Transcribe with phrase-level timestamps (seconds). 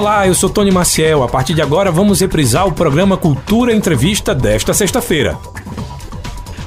[0.00, 1.22] Olá, eu sou Tony Maciel.
[1.22, 5.38] A partir de agora vamos reprisar o programa Cultura Entrevista desta sexta-feira.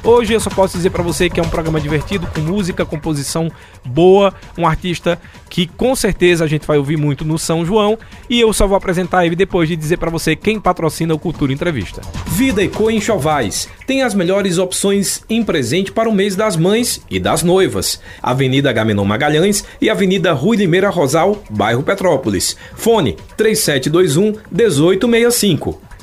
[0.04, 3.50] Hoje eu só posso dizer para você que é um programa divertido, com música, composição
[3.82, 5.18] boa, um artista
[5.48, 7.98] que com certeza a gente vai ouvir muito no São João
[8.28, 11.54] e eu só vou apresentar ele depois de dizer para você quem patrocina o Cultura
[11.54, 12.02] Entrevista.
[12.26, 17.18] Vida Eco Enxovais tem as melhores opções em presente para o mês das mães e
[17.18, 17.98] das noivas.
[18.22, 22.58] Avenida Gamenon Magalhães e Avenida Rui Limeira Rosal, bairro Petrópolis.
[22.74, 25.93] Fone 3721 1865.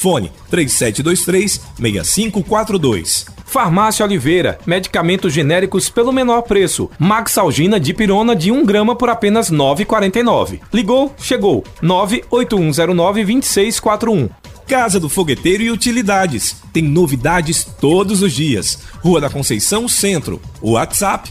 [0.00, 3.26] Fone 3723 6542.
[3.44, 6.90] Farmácia Oliveira, medicamentos genéricos pelo menor preço.
[6.98, 10.58] Maxalgina de pirona de 1 grama por apenas R$ 9,49.
[10.72, 11.14] Ligou?
[11.18, 11.62] Chegou.
[11.82, 14.30] 98109-2641.
[14.66, 16.56] Casa do Fogueteiro e Utilidades.
[16.72, 18.78] Tem novidades todos os dias.
[19.02, 20.40] Rua da Conceição Centro.
[20.62, 21.30] WhatsApp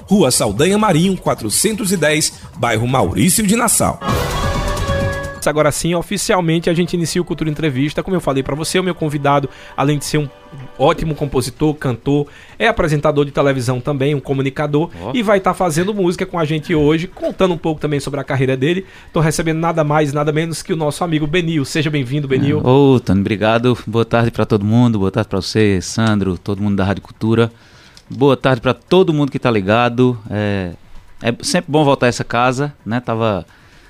[0.11, 3.97] Rua Saldanha Marinho, 410, bairro Maurício de Nassau.
[5.45, 8.03] Agora sim, oficialmente a gente inicia o Cultura Entrevista.
[8.03, 10.27] Como eu falei para você, o meu convidado, além de ser um
[10.77, 12.27] ótimo compositor, cantor,
[12.59, 15.11] é apresentador de televisão também, um comunicador oh.
[15.13, 18.19] e vai estar tá fazendo música com a gente hoje, contando um pouco também sobre
[18.19, 18.85] a carreira dele.
[19.13, 21.63] Tô recebendo nada mais, nada menos que o nosso amigo Benil.
[21.63, 22.59] Seja bem-vindo, Benil.
[22.65, 23.77] Ô, oh, Tony, obrigado.
[23.87, 24.99] Boa tarde para todo mundo.
[24.99, 27.49] Boa tarde para você, Sandro, todo mundo da Rádio Cultura.
[28.13, 30.19] Boa tarde para todo mundo que tá ligado.
[30.29, 30.73] É,
[31.21, 32.99] é sempre bom voltar a essa casa, né?
[32.99, 33.45] Tava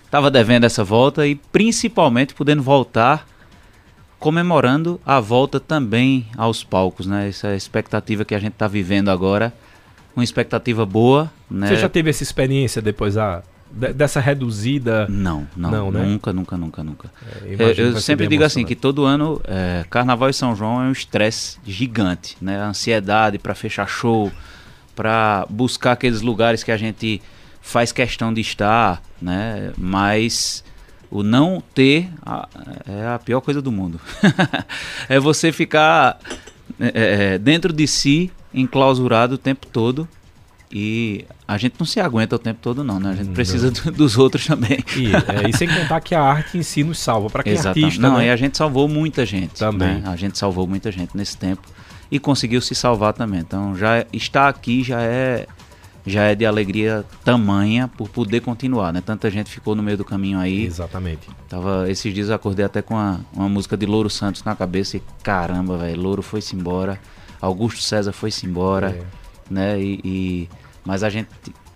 [0.05, 3.25] estava devendo essa volta e principalmente podendo voltar
[4.19, 7.29] comemorando a volta também aos palcos, né?
[7.29, 9.51] Essa expectativa que a gente está vivendo agora,
[10.15, 11.69] uma expectativa boa, né?
[11.69, 13.17] Você já teve essa experiência depois
[13.71, 15.07] dessa reduzida?
[15.09, 16.03] Não, não, não né?
[16.03, 17.11] nunca, nunca, nunca, nunca.
[17.43, 20.85] É, eu, eu sempre digo assim que todo ano é, Carnaval e São João é
[20.85, 22.61] um estresse gigante, né?
[22.61, 24.31] A ansiedade para fechar show,
[24.95, 27.21] para buscar aqueles lugares que a gente
[27.61, 29.71] faz questão de estar, né?
[29.77, 30.63] Mas
[31.09, 32.47] o não ter a,
[32.87, 33.99] é a pior coisa do mundo.
[35.07, 36.17] é você ficar
[36.79, 40.07] é, é, dentro de si, enclausurado o tempo todo.
[40.71, 43.11] E a gente não se aguenta o tempo todo, não, né?
[43.11, 44.83] A gente precisa do, dos outros também.
[44.95, 47.29] E, é, e, sem contar que a arte em si nos salva.
[47.29, 48.01] Para quem é artista.
[48.01, 48.27] Não, né?
[48.27, 49.55] e a gente salvou muita gente.
[49.55, 50.01] Também.
[50.01, 50.03] Né?
[50.05, 51.61] A gente salvou muita gente nesse tempo.
[52.09, 53.41] E conseguiu se salvar também.
[53.41, 55.45] Então já está aqui já é
[56.05, 59.01] já é de alegria tamanha por poder continuar, né?
[59.01, 60.65] Tanta gente ficou no meio do caminho aí.
[60.65, 61.27] Exatamente.
[61.47, 64.97] Tava, esses dias eu acordei até com uma, uma música de Louro Santos na cabeça
[64.97, 66.99] e caramba, velho, Louro foi-se embora,
[67.39, 69.03] Augusto César foi-se embora, é.
[69.49, 69.79] né?
[69.79, 70.49] E, e,
[70.85, 71.29] mas a gente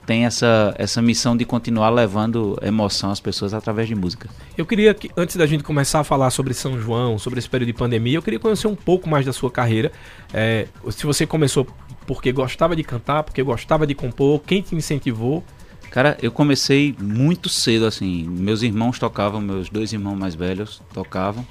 [0.05, 4.29] tem essa, essa missão de continuar levando emoção às pessoas através de música.
[4.57, 7.67] Eu queria que, antes da gente começar a falar sobre São João, sobre esse período
[7.67, 9.91] de pandemia, eu queria conhecer um pouco mais da sua carreira.
[10.33, 11.67] É, se você começou
[12.05, 15.43] porque gostava de cantar, porque gostava de compor, quem te incentivou?
[15.89, 18.23] Cara, eu comecei muito cedo, assim.
[18.27, 21.45] Meus irmãos tocavam, meus dois irmãos mais velhos tocavam.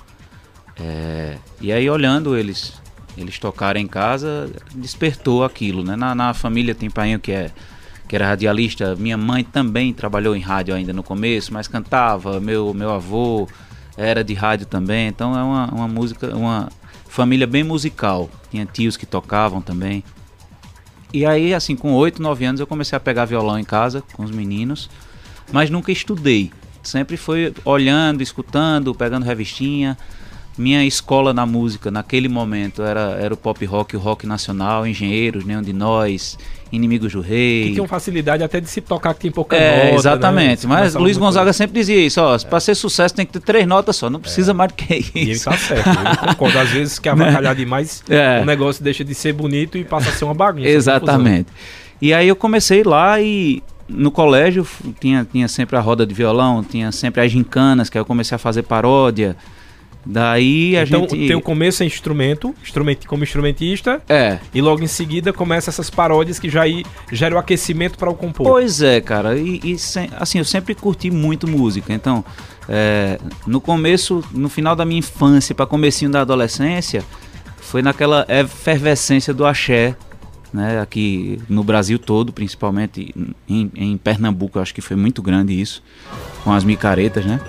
[0.79, 2.75] É, e aí, olhando eles
[3.17, 5.97] eles tocarem em casa, despertou aquilo, né?
[5.97, 7.51] Na, na família tem pai que é
[8.07, 8.95] que era radialista.
[8.97, 12.39] Minha mãe também trabalhou em rádio ainda no começo, mas cantava.
[12.39, 13.49] Meu, meu avô
[13.97, 15.09] era de rádio também.
[15.09, 16.69] Então é uma, uma música, uma
[17.09, 18.29] família bem musical.
[18.51, 20.05] Tinha tios que tocavam também.
[21.13, 24.25] E aí, assim, com 8, 9 anos eu comecei a pegar violão em casa com
[24.25, 24.91] os meninos,
[25.53, 26.53] mas nunca estudei.
[26.83, 29.97] Sempre foi olhando, escutando, pegando revistinha
[30.57, 35.45] minha escola na música naquele momento era, era o pop rock, o rock nacional, Engenheiros,
[35.45, 36.39] Nenhum de Nós,
[36.71, 37.69] Inimigos do Rei.
[37.69, 39.85] Que tinham facilidade até de se tocar que tem pouca é, nota.
[39.85, 39.95] Né?
[39.95, 40.75] Exatamente, né?
[40.75, 41.59] mas Luiz Gonzaga coisa.
[41.59, 42.39] sempre dizia isso, ó, é.
[42.39, 44.55] para ser sucesso tem que ter três notas só, não precisa é.
[44.55, 45.13] mais do que isso.
[45.15, 48.41] E ele tá certo, ele concorda, às vezes que avacalhar demais, é.
[48.41, 50.69] o negócio deixa de ser bonito e passa a ser uma bagunça.
[50.69, 51.49] Exatamente.
[52.01, 54.67] E aí eu comecei lá e no colégio
[55.01, 58.35] tinha, tinha sempre a roda de violão, tinha sempre as gincanas, que aí eu comecei
[58.35, 59.37] a fazer paródia,
[60.07, 61.27] Daí a então, gente.
[61.29, 64.39] teu começo é instrumento, instrumento como instrumentista, É.
[64.55, 68.15] e logo em seguida começa essas paródias que já aí gera o aquecimento para o
[68.15, 68.47] compor.
[68.47, 69.37] Pois é, cara.
[69.39, 71.93] E, e sem- assim, eu sempre curti muito música.
[71.93, 72.23] Então,
[72.69, 77.03] é, no começo, no final da minha infância, para comecinho da adolescência,
[77.59, 79.97] foi naquela efervescência do axé,
[80.53, 80.81] né?
[80.81, 83.15] Aqui no Brasil todo, principalmente
[83.49, 85.83] em, em Pernambuco, eu acho que foi muito grande isso,
[86.45, 87.41] com as micaretas, né?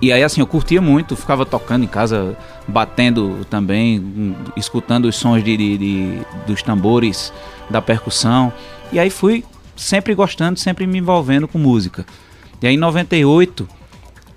[0.00, 2.36] E aí, assim, eu curtia muito, ficava tocando em casa,
[2.68, 7.32] batendo também, escutando os sons de, de- de- dos tambores,
[7.68, 8.52] da percussão.
[8.92, 12.06] E aí fui sempre gostando, sempre me envolvendo com música.
[12.62, 13.68] E aí, em 98,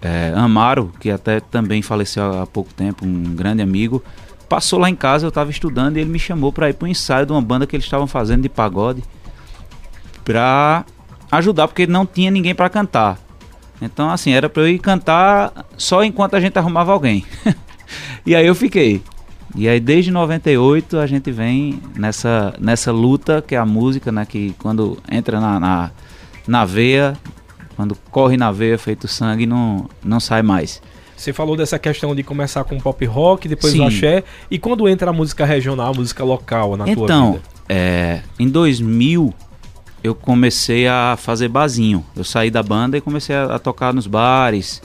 [0.02, 4.04] é, Amaro, que até também faleceu há pouco tempo, um grande amigo,
[4.50, 6.90] passou lá em casa, eu estava estudando, e ele me chamou para ir para o
[6.90, 9.04] ensaio de uma banda que eles estavam fazendo de pagode,
[10.26, 10.86] para
[11.32, 13.18] ajudar, porque não tinha ninguém para cantar.
[13.82, 17.26] Então, assim, era pra eu ir cantar só enquanto a gente arrumava alguém.
[18.26, 19.02] e aí eu fiquei.
[19.56, 24.26] E aí, desde 98, a gente vem nessa, nessa luta que é a música, né?
[24.26, 25.92] Que quando entra na, na,
[26.48, 27.18] na veia,
[27.76, 30.82] quando corre na veia feito sangue, não, não sai mais.
[31.18, 33.82] Você falou dessa questão de começar com pop rock, depois Sim.
[33.82, 37.44] o axé, e quando entra a música regional, a música local na tua então, vida?
[37.70, 39.32] é, em 2000,
[40.04, 42.06] eu comecei a fazer barzinho.
[42.16, 44.82] Eu saí da banda e comecei a, a tocar nos bares.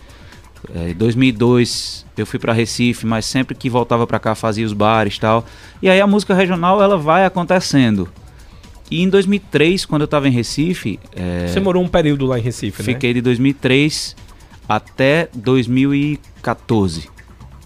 [0.75, 4.73] É, em 2002 eu fui para Recife, mas sempre que voltava para cá fazia os
[4.73, 5.45] bares e tal.
[5.81, 8.09] E aí a música regional ela vai acontecendo.
[8.91, 12.43] E em 2003, quando eu estava em Recife, é, Você morou um período lá em
[12.43, 12.85] Recife, né?
[12.85, 14.15] fiquei de 2003
[14.69, 17.09] até 2014.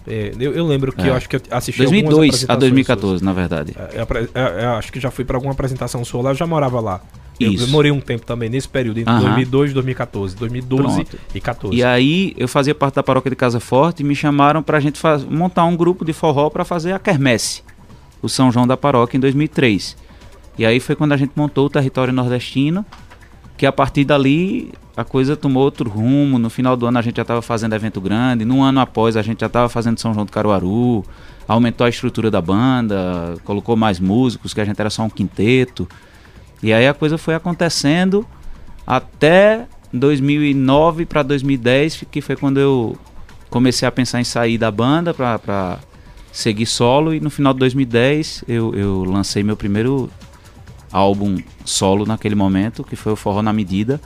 [0.07, 1.09] É, eu, eu lembro que É.
[1.09, 3.73] eu acho que eu assisti algumas 2002 a apresentações 2014, na verdade.
[3.73, 3.95] suas.
[4.33, 6.79] É, eu é, acho que já fui para alguma apresentação sua lá, eu já morava
[6.79, 7.01] lá.
[7.43, 7.63] Eu, Isso.
[7.63, 9.21] eu morei um tempo também nesse período, entre Aham.
[9.23, 10.35] 2002 e 2014.
[10.35, 11.17] 2012 Pronto.
[11.35, 11.77] e 14.
[11.77, 14.99] E aí eu fazia parte da paróquia de Casa Forte e me chamaram pra gente
[14.99, 17.63] faz- montar um grupo de forró pra fazer a quermesse,
[18.21, 19.95] o São João da paróquia em 2003.
[20.57, 22.85] E aí foi quando a gente montou o território nordestino,
[23.57, 26.37] que a partir dali a coisa tomou outro rumo.
[26.37, 29.21] No final do ano a gente já estava fazendo evento grande, no ano após a
[29.21, 31.03] gente já estava fazendo São João do Caruaru,
[31.47, 35.87] aumentou a estrutura da banda, colocou mais músicos, que a gente era só um quinteto.
[36.63, 38.25] E aí a coisa foi acontecendo
[38.85, 42.95] até 2009 para 2010, que foi quando eu
[43.49, 45.79] comecei a pensar em sair da banda para
[46.31, 47.13] seguir solo.
[47.13, 50.09] E no final de 2010 eu, eu lancei meu primeiro
[50.91, 53.99] álbum solo naquele momento, que foi o Forró na Medida.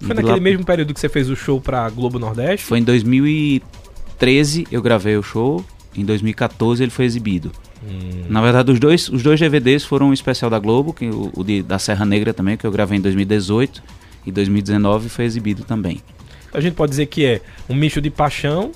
[0.00, 2.66] Foi naquele lá- mesmo período que você fez o show pra Globo Nordeste?
[2.66, 5.64] Foi em 2013 eu gravei o show,
[5.96, 7.50] em 2014 ele foi exibido.
[7.84, 8.24] Hum.
[8.28, 11.42] Na verdade, os dois, os dois DVDs foram um especial da Globo, que o, o
[11.44, 13.82] de- da Serra Negra também, que eu gravei em 2018
[14.26, 16.00] e 2019 foi exibido também.
[16.54, 18.70] A gente pode dizer que é um misto de paixão,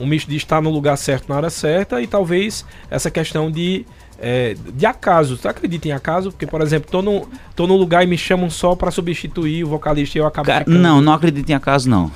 [0.00, 3.84] um misto de estar no lugar certo na hora certa e talvez essa questão de,
[4.18, 5.36] é, de acaso.
[5.36, 6.30] Você acredita em acaso?
[6.32, 9.68] Porque, por exemplo, tô no, tô no lugar e me chamam só pra substituir o
[9.68, 12.10] vocalista e eu acabo Cara, não, não acredito em acaso, não.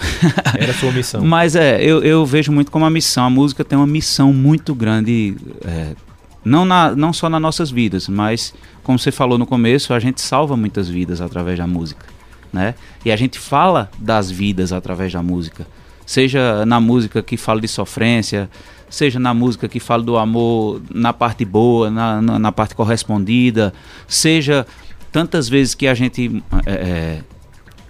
[0.58, 1.20] Era a sua missão.
[1.26, 3.24] Mas é, eu, eu vejo muito como uma missão.
[3.26, 5.94] A música tem uma missão muito grande, é,
[6.44, 10.20] não, na, não só nas nossas vidas, mas, como você falou no começo, a gente
[10.20, 12.06] salva muitas vidas através da música.
[12.52, 12.74] Né?
[13.04, 15.66] E a gente fala das vidas através da música.
[16.04, 18.50] Seja na música que fala de sofrência,
[18.90, 23.72] seja na música que fala do amor na parte boa, na, na, na parte correspondida,
[24.06, 24.66] seja
[25.10, 27.20] tantas vezes que a gente é, é,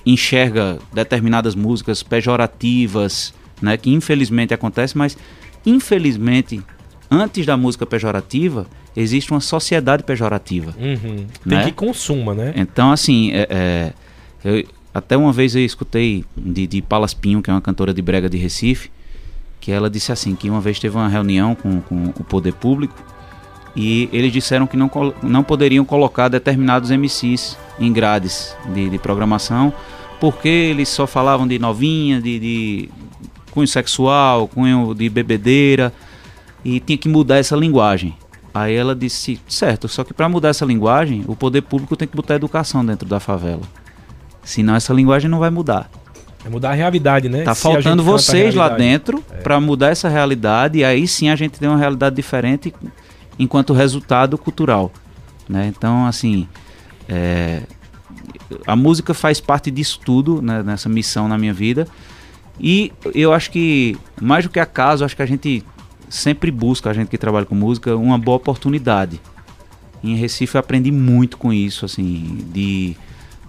[0.07, 5.17] enxerga determinadas músicas pejorativas, né, que infelizmente acontece, mas
[5.65, 6.63] infelizmente
[7.15, 8.67] antes da música pejorativa
[8.97, 10.75] existe uma sociedade pejorativa.
[10.79, 11.27] Uhum.
[11.49, 11.65] Tem Né?
[11.67, 12.53] que consuma, né?
[12.57, 13.93] Então assim, é, é,
[14.45, 14.65] eu-
[14.95, 18.29] até uma vez eu escutei de, de Palas Pinho, que é uma cantora de brega
[18.29, 18.91] de Recife,
[19.61, 22.95] que ela disse assim que uma vez teve uma reunião com, com o poder público
[23.75, 24.91] e eles disseram que não,
[25.23, 29.73] não poderiam colocar determinados MCs em grades de, de programação
[30.21, 32.89] porque eles só falavam de novinha, de, de
[33.51, 35.93] cunho sexual, cunho de bebedeira
[36.65, 38.15] e tinha que mudar essa linguagem.
[38.55, 42.15] Aí ela disse, certo, só que para mudar essa linguagem, o poder público tem que
[42.15, 43.63] botar educação dentro da favela.
[44.45, 45.91] Senão essa linguagem não vai mudar.
[46.45, 47.45] É mudar a realidade, né?
[47.45, 51.59] Tá Se faltando vocês lá dentro para mudar essa realidade e aí sim a gente
[51.59, 52.75] tem uma realidade diferente
[53.39, 54.93] enquanto resultado cultural,
[55.49, 55.73] né?
[55.75, 56.49] Então, assim,
[57.09, 57.63] é,
[58.67, 61.87] a música faz parte disso tudo, né, nessa missão na minha vida.
[62.61, 65.65] E eu acho que, mais do que acaso, acho que a gente
[66.13, 69.19] sempre busca, a gente que trabalha com música, uma boa oportunidade.
[70.05, 72.95] Em Recife eu aprendi muito com isso, assim, de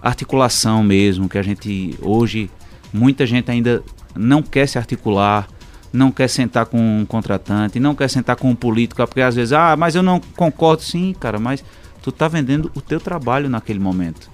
[0.00, 2.50] articulação mesmo, que a gente hoje,
[2.90, 3.82] muita gente ainda
[4.16, 5.46] não quer se articular,
[5.92, 9.52] não quer sentar com um contratante, não quer sentar com um político, porque às vezes,
[9.52, 11.62] ah, mas eu não concordo, sim, cara, mas
[12.02, 14.30] tu tá vendendo o teu trabalho naquele momento.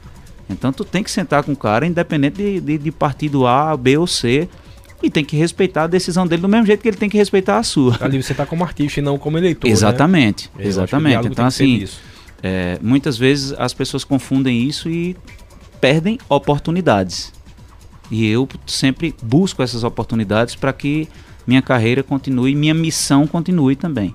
[0.48, 3.96] Então tu tem que sentar com o cara, independente de, de, de partido A, B
[3.96, 4.48] ou C,
[5.02, 7.58] e tem que respeitar a decisão dele do mesmo jeito que ele tem que respeitar
[7.58, 7.96] a sua.
[8.00, 9.68] Ali você está como artista e não como eleitor.
[9.68, 10.66] Exatamente, né?
[10.66, 11.26] exatamente.
[11.26, 11.86] Então, assim,
[12.42, 15.16] é, muitas vezes as pessoas confundem isso e
[15.80, 17.32] perdem oportunidades.
[18.10, 21.08] E eu sempre busco essas oportunidades para que
[21.46, 24.14] minha carreira continue, minha missão continue também.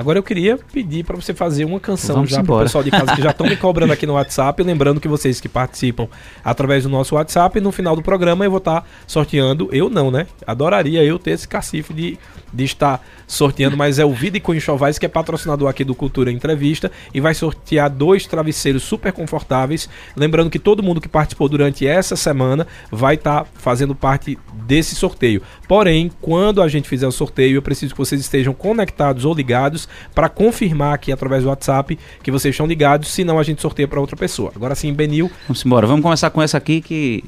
[0.00, 2.90] Agora eu queria pedir para você fazer uma canção Vamos já para o pessoal de
[2.90, 4.62] casa que já estão me cobrando aqui no WhatsApp.
[4.62, 6.08] Lembrando que vocês que participam
[6.42, 9.68] através do nosso WhatsApp, no final do programa eu vou estar tá sorteando.
[9.70, 10.26] Eu não, né?
[10.46, 12.18] Adoraria eu ter esse cacife de,
[12.50, 15.94] de estar sorteando, mas é o Vida e Cunho Chovais, que é patrocinador aqui do
[15.94, 19.86] Cultura Entrevista, e vai sortear dois travesseiros super confortáveis.
[20.16, 24.94] Lembrando que todo mundo que participou durante essa semana vai estar tá fazendo parte desse
[24.94, 25.42] sorteio.
[25.68, 29.89] Porém, quando a gente fizer o sorteio, eu preciso que vocês estejam conectados ou ligados
[30.14, 34.00] para confirmar aqui através do WhatsApp que vocês estão ligados, senão a gente sorteia para
[34.00, 34.52] outra pessoa.
[34.54, 35.30] Agora sim, Benil.
[35.46, 35.86] Vamos embora.
[35.86, 37.24] Vamos começar com essa aqui que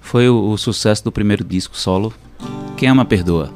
[0.00, 2.12] foi o, o sucesso do primeiro disco solo.
[2.76, 3.52] Quem ama perdoa.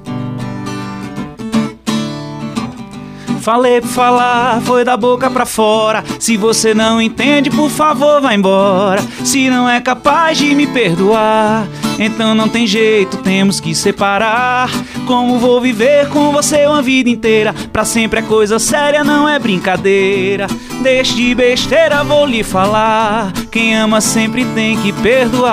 [3.40, 6.04] Falei por falar, foi da boca pra fora.
[6.18, 9.02] Se você não entende, por favor, vá embora.
[9.24, 11.66] Se não é capaz de me perdoar,
[11.98, 14.70] então não tem jeito, temos que separar.
[15.06, 17.54] Como vou viver com você uma vida inteira?
[17.72, 20.46] Pra sempre é coisa séria, não é brincadeira.
[20.82, 23.32] Deixe de besteira, vou lhe falar.
[23.50, 25.50] Quem ama sempre tem que perdoar.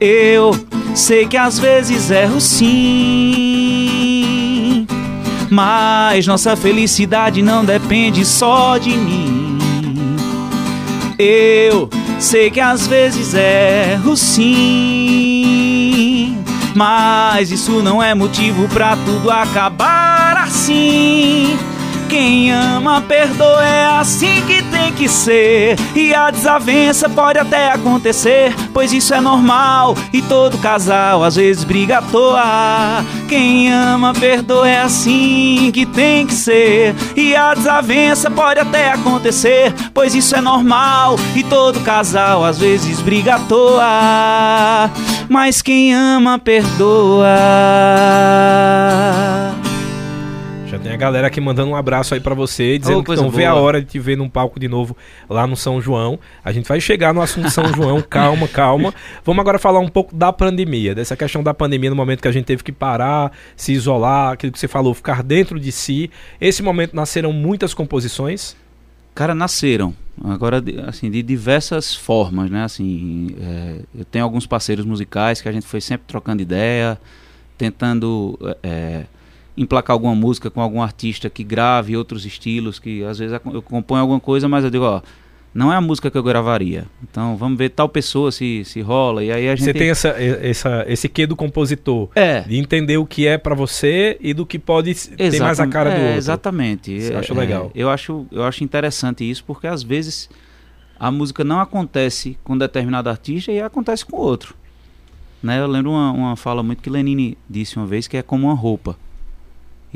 [0.00, 0.52] Eu
[0.94, 3.65] sei que às vezes erro sim
[5.56, 9.56] mas nossa felicidade não depende só de mim.
[11.18, 11.88] Eu
[12.20, 14.76] sei que às vezes erro sim,
[16.74, 21.58] mas isso não é motivo pra tudo acabar assim.
[22.08, 25.76] Quem ama perdoa, é assim que tem que ser.
[25.94, 29.96] E a desavença pode até acontecer, pois isso é normal.
[30.12, 33.04] E todo casal às vezes briga à toa.
[33.28, 36.94] Quem ama perdoa, é assim que tem que ser.
[37.16, 41.16] E a desavença pode até acontecer, pois isso é normal.
[41.34, 44.90] E todo casal às vezes briga à toa.
[45.28, 47.26] Mas quem ama perdoa.
[50.96, 53.54] A galera aqui mandando um abraço aí para você, dizendo oh, que não vê a
[53.54, 54.96] hora de te ver num palco de novo
[55.28, 56.18] lá no São João.
[56.42, 58.94] A gente vai chegar no assunto São João, calma, calma.
[59.22, 62.32] Vamos agora falar um pouco da pandemia, dessa questão da pandemia no momento que a
[62.32, 66.10] gente teve que parar, se isolar, aquilo que você falou, ficar dentro de si.
[66.40, 68.56] Esse momento nasceram muitas composições?
[69.14, 69.94] Cara, nasceram.
[70.24, 72.64] Agora, assim, de diversas formas, né?
[72.64, 76.98] Assim, é, eu tenho alguns parceiros musicais que a gente foi sempre trocando ideia,
[77.58, 79.04] tentando é,
[79.56, 84.02] emplacar alguma música com algum artista que grave outros estilos, que às vezes eu componho
[84.02, 85.00] alguma coisa, mas eu digo, ó,
[85.56, 86.84] não é a música que eu gravaria.
[87.02, 89.24] Então vamos ver tal pessoa se, se rola.
[89.24, 89.64] E aí a gente.
[89.64, 92.10] Você tem essa, essa, esse quê do compositor.
[92.14, 92.42] É.
[92.42, 95.90] De entender o que é para você e do que pode ter mais a cara
[95.90, 96.18] do é, outro.
[96.18, 97.00] Exatamente.
[97.00, 97.70] Você acha é, legal.
[97.74, 100.28] Eu acho, eu acho interessante isso, porque às vezes
[101.00, 104.54] a música não acontece com determinado artista e acontece com outro.
[105.42, 105.58] Né?
[105.58, 108.54] Eu lembro uma, uma fala muito que Lenine disse uma vez que é como uma
[108.54, 108.94] roupa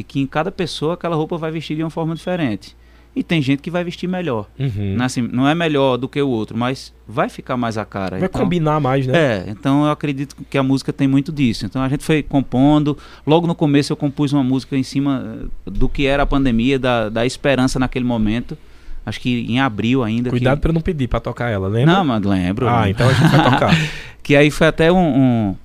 [0.00, 2.76] e que em cada pessoa aquela roupa vai vestir de uma forma diferente.
[3.14, 4.46] E tem gente que vai vestir melhor.
[4.58, 4.94] Uhum.
[4.96, 7.84] Não, é assim, não é melhor do que o outro, mas vai ficar mais a
[7.84, 8.18] cara.
[8.18, 9.18] Vai então, combinar mais, né?
[9.18, 11.66] É, então eu acredito que a música tem muito disso.
[11.66, 12.96] Então a gente foi compondo.
[13.26, 16.78] Logo no começo eu compus uma música em cima eh, do que era a pandemia,
[16.78, 18.56] da, da esperança naquele momento.
[19.04, 20.30] Acho que em abril ainda.
[20.30, 20.62] Cuidado que...
[20.62, 21.96] para não pedir para tocar ela, lembra?
[21.96, 22.68] Não, mas lembro.
[22.68, 23.74] Ah, então a gente vai tocar.
[24.22, 25.56] que aí foi até um, um,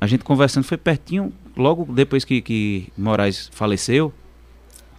[0.00, 4.12] A gente conversando, foi pertinho logo depois que, que Moraes faleceu,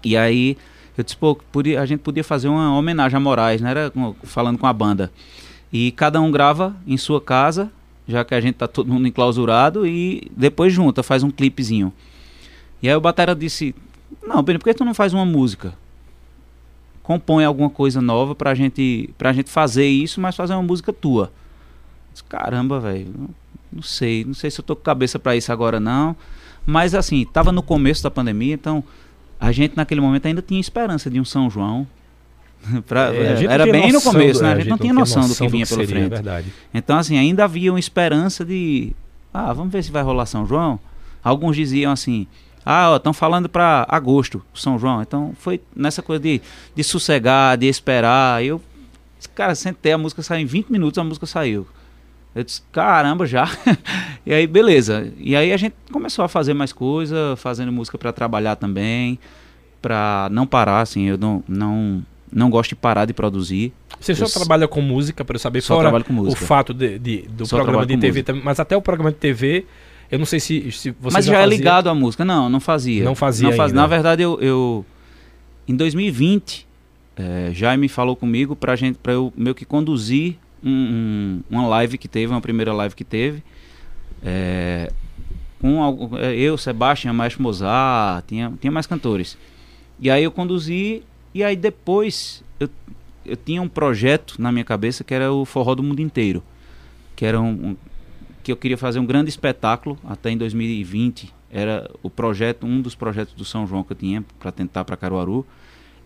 [0.04, 0.58] e aí
[0.98, 3.72] eu disse, pô, podia, a gente podia fazer uma homenagem a Moraes, né?
[3.72, 5.12] Era falando com a banda.
[5.72, 7.72] E cada um grava em sua casa,
[8.08, 11.94] já que a gente tá todo mundo enclausurado, e depois junta, faz um clipezinho.
[12.82, 13.74] E aí o Batera disse,
[14.26, 15.74] não, Benny, por que tu não faz uma música?
[17.04, 21.26] Compõe alguma coisa nova pra gente, pra gente fazer isso, mas fazer uma música tua.
[21.26, 23.30] Eu disse, Caramba, velho,
[23.72, 26.16] não sei, não sei se eu tô com cabeça para isso agora não.
[26.66, 28.84] Mas assim, estava no começo da pandemia, então
[29.40, 31.88] a gente naquele momento ainda tinha esperança de um São João.
[32.88, 34.54] pra, é, era bem no começo, do, né?
[34.54, 36.02] A gente, a gente não, tinha noção, noção do que vinha do que pela seria,
[36.02, 36.10] frente.
[36.10, 36.54] Verdade.
[36.74, 38.94] Então, assim, ainda havia uma esperança de.
[39.34, 40.80] Ah, vamos ver se vai rolar São João.
[41.24, 42.28] Alguns diziam assim.
[42.66, 45.02] Ah, estão falando para agosto, São João.
[45.02, 46.42] Então foi nessa coisa de,
[46.76, 48.44] de sossegar, de esperar.
[48.44, 48.62] Eu,
[49.34, 51.66] cara, sentei, a música saiu em 20 minutos, a música saiu.
[52.40, 53.50] Eu disse, caramba, já.
[54.26, 55.12] e aí, beleza.
[55.18, 59.20] E aí a gente começou a fazer mais coisa, fazendo música para trabalhar também,
[59.82, 63.74] para não parar, assim, eu não, não, não gosto de parar de produzir.
[64.00, 66.46] Você só Eu trabalha com música, para eu saber, Só fora trabalho com o música.
[66.46, 68.24] fato de, de- do Só programa de TV música.
[68.28, 69.66] também, mas até o programa de TV,
[70.10, 71.58] eu não sei se, se você Mas já, é fazia.
[71.58, 72.24] ligado à música.
[72.24, 73.04] Não, não fazia.
[73.04, 73.68] Não fazia ainda.
[73.74, 74.86] Na verdade, eu, eu-
[75.68, 76.66] em 2020,
[77.18, 81.98] eh, Jaime falou comigo pra gente, para eu meio que conduzir um- um- uma live
[81.98, 83.44] que teve, uma primeira live que teve,
[84.24, 84.92] eh,
[85.62, 89.38] com eh, eu, Sebastião, Maestro Mozart, tinha, tinha mais cantores.
[90.00, 92.70] E aí eu conduzi e aí depois eu,
[93.26, 96.42] eu tinha um projeto na minha cabeça que era o Forró do Mundo Inteiro,
[97.16, 97.78] que era um, um-
[98.44, 102.94] que eu queria fazer um grande espetáculo até em 2020 era o projeto um dos
[102.96, 105.46] projetos do São João que eu tinha para tentar para Caruaru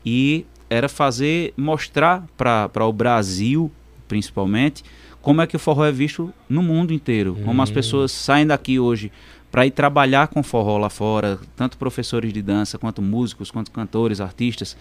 [0.06, 3.70] e era fazer mostrar para o Brasil
[4.08, 4.84] principalmente
[5.22, 7.74] como é que o forró é visto no mundo inteiro como as Hum.
[7.74, 9.12] pessoas saem daqui hoje
[9.52, 14.20] para ir trabalhar com forró lá fora tanto professores de dança quanto músicos quanto cantores
[14.20, 14.76] artistas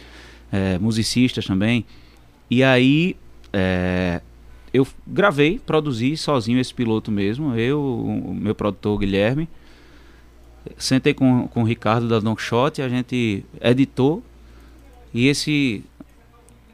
[0.51, 1.85] eh, musicistas também
[2.51, 3.17] e aí
[3.53, 4.21] eh,
[4.73, 9.49] eu gravei, produzi sozinho esse piloto mesmo, eu, o meu produtor Guilherme.
[10.79, 14.23] Sentei com, com o Ricardo da Don Shot, a gente editou
[15.13, 15.85] e esse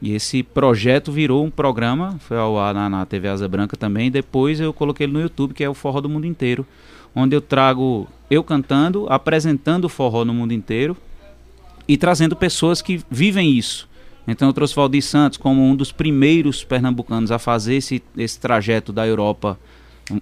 [0.00, 4.06] e esse projeto virou um programa, foi ao ar na, na TV Asa Branca também,
[4.06, 6.66] e depois eu coloquei ele no YouTube, que é o Forró do Mundo Inteiro,
[7.14, 10.96] onde eu trago eu cantando, apresentando o forró no mundo inteiro
[11.86, 13.88] e trazendo pessoas que vivem isso.
[14.26, 18.92] Então eu trouxe Valdir Santos como um dos primeiros pernambucanos a fazer esse, esse trajeto
[18.92, 19.58] da Europa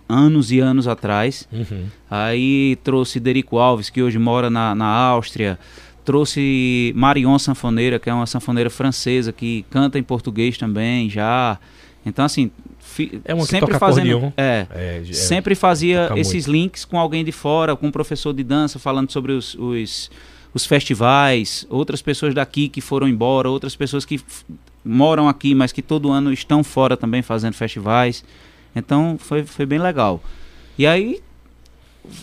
[0.09, 1.49] anos e anos atrás.
[1.53, 1.87] Uhum.
[2.09, 5.59] Aí trouxe Derico Alves, que hoje mora na, na Áustria.
[6.07, 11.59] Trouxe Marion Sanfoneira, que é uma sanfoneira francesa que canta em português também já.
[12.07, 12.49] Então, assim,
[12.79, 14.33] fi- É uma sempre fazendo.
[14.37, 18.45] É, É, é, sempre fazia esses links com alguém de fora, com um professor de
[18.45, 20.09] dança falando sobre os, os,
[20.55, 24.21] os festivais, outras pessoas daqui que foram embora, outras pessoas que
[24.85, 28.25] moram aqui, mas que todo ano estão fora também fazendo festivais.
[28.77, 30.23] Então foi, foi bem legal.
[30.79, 31.19] E aí,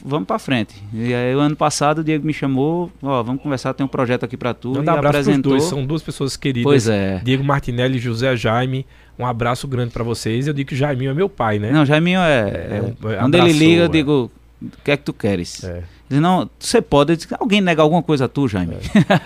[0.03, 0.75] vamos pra frente.
[0.93, 4.23] E aí, o ano passado, o Diego me chamou, ó, vamos conversar, tem um projeto
[4.25, 4.69] aqui pra tu.
[4.73, 5.51] Manda e um abraço apresentou.
[5.53, 6.63] dois, são duas pessoas queridas.
[6.63, 7.21] Pois é.
[7.23, 8.85] Diego Martinelli e José Jaime,
[9.17, 10.47] um abraço grande pra vocês.
[10.47, 11.71] Eu digo que Jaiminho é meu pai, né?
[11.71, 12.39] Não, Jaiminho é.
[12.49, 13.89] É, é- um- quando ele abraçou, liga, eu é.
[13.89, 15.63] digo: o que é que tu queres?
[15.63, 15.83] É.
[16.11, 17.15] Ele, não, você pode.
[17.15, 18.75] Disse, Alguém nega alguma coisa a tu, Jaime?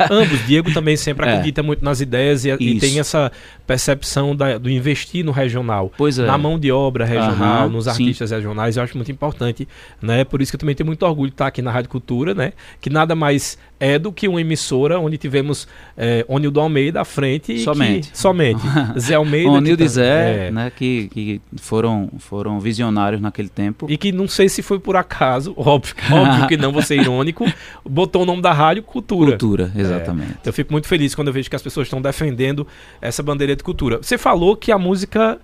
[0.10, 1.32] Ambos, Diego também sempre É.
[1.34, 3.32] acredita muito nas ideias e, e tem essa
[3.66, 5.92] percepção da- do investir no regional.
[5.98, 6.26] Pois é.
[6.26, 7.90] Na mão de obra regional, Aham, nos sim.
[7.90, 9.68] artistas regionais, eu acho muito importante,
[10.02, 10.24] né?
[10.24, 12.54] Por isso que eu também tenho muito orgulho de estar aqui na Rádio Cultura, né?
[12.80, 17.54] Que nada mais é do que uma emissora onde tivemos é, Onildo Almeida à frente
[17.54, 18.10] e Somente.
[18.12, 18.62] que, somente.
[18.98, 19.50] Zé Almeida.
[19.52, 23.86] O que Nildo e Zé, é, né, que, que foram, foram visionários naquele tempo.
[23.90, 27.46] E que não sei se foi por acaso, óbvio, óbvio que não, vou ser irônico,
[27.84, 29.32] botou o nome da rádio Cultura.
[29.32, 30.38] Cultura, exatamente.
[30.46, 32.68] Eu fico muito feliz quando eu vejo que as pessoas estão defendendo
[33.02, 33.98] essa bandeira de cultura.
[33.98, 35.40] Você falou que a música.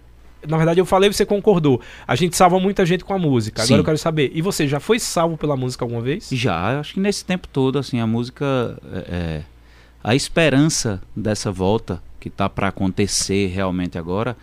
[0.45, 1.79] Na verdade, eu falei e você concordou.
[2.05, 3.61] A gente salva muita gente com a música.
[3.61, 3.77] Agora Sim.
[3.77, 4.29] eu quero saber.
[4.33, 6.27] E você já foi salvo pela música alguma vez?
[6.33, 8.77] Já, acho que nesse tempo todo, assim, a música.
[8.91, 9.41] é, é,
[10.03, 14.35] a esperança dessa volta que tá para acontecer realmente agora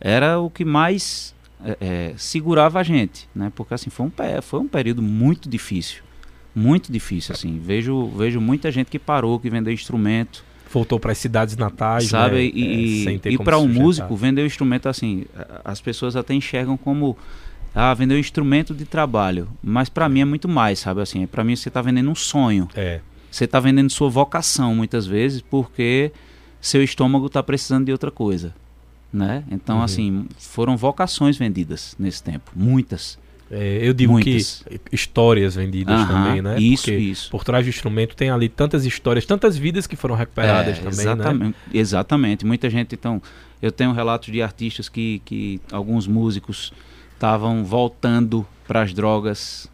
[0.00, 3.52] era o que mais é, é, segurava a gente, né?
[3.54, 6.02] Porque assim foi um foi um período muito difícil,
[6.54, 7.58] muito difícil assim.
[7.58, 12.34] Vejo vejo muita gente que parou, que vendeu instrumento, Voltou para as cidades natais, sabe?
[12.36, 12.42] né?
[12.46, 15.24] E, É, e para um músico vender o instrumento assim,
[15.64, 17.16] as pessoas até enxergam como
[17.72, 21.26] ah, vender um instrumento de trabalho, mas para mim é muito mais, sabe assim?
[21.28, 22.68] Para mim você tá vendendo um sonho.
[22.74, 23.00] É.
[23.30, 26.10] Você está vendendo sua vocação muitas vezes porque
[26.60, 28.52] seu estômago está precisando de outra coisa,
[29.12, 29.44] né?
[29.52, 29.82] Então Uhum.
[29.84, 33.16] assim foram vocações vendidas nesse tempo, muitas.
[33.50, 34.64] É, eu digo Muitas.
[34.66, 36.58] que histórias vendidas Aham, também, né?
[36.58, 37.30] Isso, Porque isso.
[37.30, 40.96] por trás do instrumento tem ali tantas histórias, tantas vidas que foram recuperadas É, também,
[40.96, 41.12] né?
[41.12, 42.46] exatamente, exatamente.
[42.46, 43.20] Muita gente então,
[43.60, 46.72] eu tenho relatos de artistas que, que alguns músicos
[47.12, 49.70] estavam voltando para as drogas,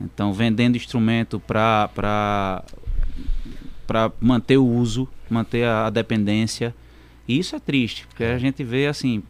[0.00, 2.62] então vendendo instrumento para
[4.20, 6.74] manter o uso, manter a, a dependência.
[7.28, 9.22] E isso é triste, porque a gente vê assim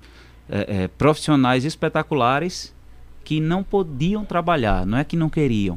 [0.49, 2.75] é, é, profissionais espetaculares
[3.27, 5.77] que não podiam trabalhar, não é que não queriam,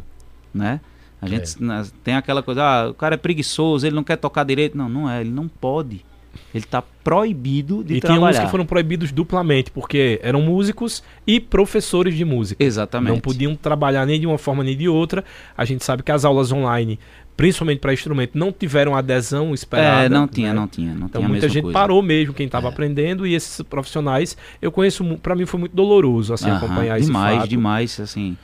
[0.54, 0.80] né?
[1.20, 4.44] A gente na- tem aquela coisa, ah, o cara é preguiçoso, ele não quer tocar
[4.46, 4.78] direito.
[4.78, 6.06] Não, não é, ele não pode.
[6.54, 8.46] Ele está proibido de e tinha uns trabalhar.
[8.46, 12.64] que foram proibidos duplamente, porque eram músicos e professores de música.
[12.64, 13.14] Exatamente.
[13.16, 15.26] Não podiam trabalhar nem de uma forma nem de outra.
[15.58, 17.00] A gente sabe que as aulas online
[17.40, 20.04] principalmente para instrumento, não tiveram adesão esperada.
[20.08, 20.60] É, não tinha, né?
[20.60, 20.94] não tinha.
[20.94, 21.80] Não Então tinha a muita gente coisa.
[21.80, 22.70] parou mesmo, quem estava É.
[22.70, 27.06] aprendendo, e esses profissionais, eu conheço, para mim foi muito doloroso assim Aham, acompanhar esse
[27.08, 27.50] demais, fato.
[27.50, 28.38] demais, assim.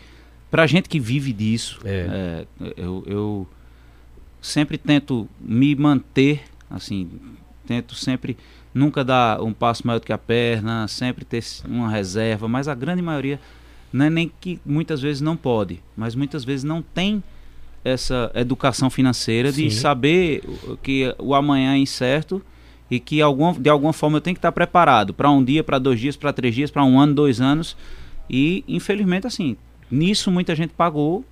[0.49, 2.45] Pra gente que vive disso, É.
[2.61, 3.47] é, eu, eu
[4.41, 7.09] sempre tento me manter, assim,
[7.67, 8.37] tento sempre
[8.73, 12.73] nunca dar um passo maior do que a perna, sempre ter uma reserva, mas a
[12.73, 13.41] grande maioria
[13.91, 17.21] não é nem que muitas vezes não pode, mas muitas vezes não tem
[17.85, 19.79] essa educação financeira de Sim.
[19.79, 20.43] saber
[20.81, 22.41] que o amanhã é incerto
[22.89, 23.17] e que
[23.59, 26.33] de alguma forma eu tenho que estar preparado para um dia, para dois dias, para
[26.33, 27.77] três dias, para um ano, dois anos.
[28.27, 29.55] E infelizmente assim,
[29.89, 31.23] nisso muita gente pagou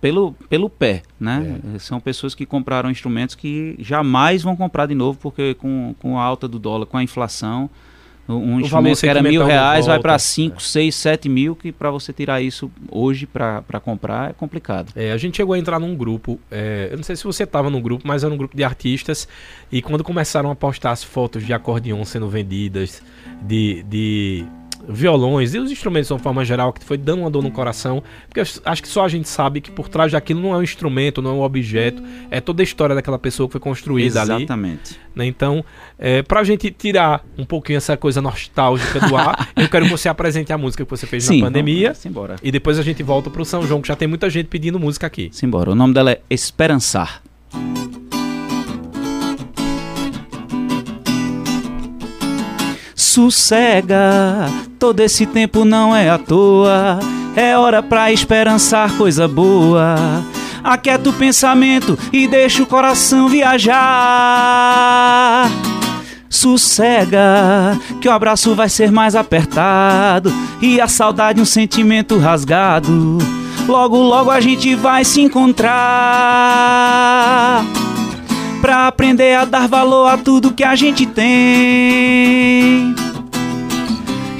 [0.00, 1.60] pelo, pelo pé, né?
[1.74, 1.78] É.
[1.78, 6.22] São pessoas que compraram instrumentos que jamais vão comprar de novo porque com, com a
[6.24, 7.68] alta do dólar, com a inflação,
[8.28, 11.90] um um instrumento que era mil reais vai para cinco, seis, sete mil que para
[11.90, 14.92] você tirar isso hoje para comprar é complicado.
[14.94, 17.68] É, a gente chegou a entrar num grupo, é, eu não sei se você estava
[17.68, 19.26] no grupo, mas era um grupo de artistas,
[19.70, 23.02] e quando começaram a postar as fotos de acordeon sendo vendidas,
[23.42, 24.44] de, de
[24.88, 28.02] violões e os instrumentos de uma forma geral, que foi dando uma dor no coração,
[28.28, 31.22] porque acho que só a gente sabe que por trás daquilo não é um instrumento,
[31.22, 34.42] não é um objeto, é toda a história daquela pessoa que foi construída ali.
[34.44, 34.98] Exatamente.
[35.14, 35.26] né?
[35.26, 35.64] Então,
[35.98, 40.08] é, pra gente tirar um pouquinho essa coisa nostálgica do ar, eu quero que você
[40.08, 41.94] apresente a música que você fez na pandemia.
[41.94, 42.36] Simbora.
[42.42, 45.06] E depois a gente volta pro São João, que já tem muita gente pedindo música
[45.06, 45.30] aqui.
[45.32, 45.70] Simbora.
[45.70, 47.22] O nome dela é Esperançar.
[53.12, 54.48] Sossega,
[54.78, 56.98] todo esse tempo não é à toa.
[57.36, 60.24] É hora pra esperançar coisa boa.
[60.64, 63.76] Aquieta o pensamento e deixa o coração viajar.
[66.30, 73.18] Sossega, que o abraço vai ser mais apertado e a saudade um sentimento rasgado.
[73.68, 75.70] Logo, logo a gente vai se encontrar
[78.62, 83.01] pra aprender a dar valor a tudo que a gente tem.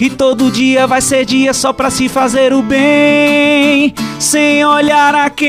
[0.03, 5.31] E todo dia vai ser dia só pra se fazer o bem, sem olhar a
[5.31, 5.47] quem.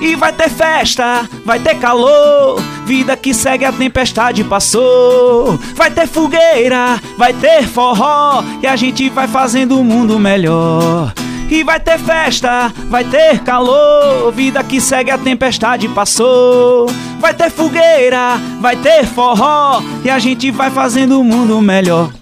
[0.00, 5.60] E vai ter festa, vai ter calor, vida que segue a tempestade passou.
[5.76, 11.14] Vai ter fogueira, vai ter forró, e a gente vai fazendo o mundo melhor.
[11.50, 16.86] E vai ter festa, vai ter calor, vida que segue a tempestade passou.
[17.18, 22.17] Vai ter fogueira, vai ter forró, e a gente vai fazendo o mundo melhor.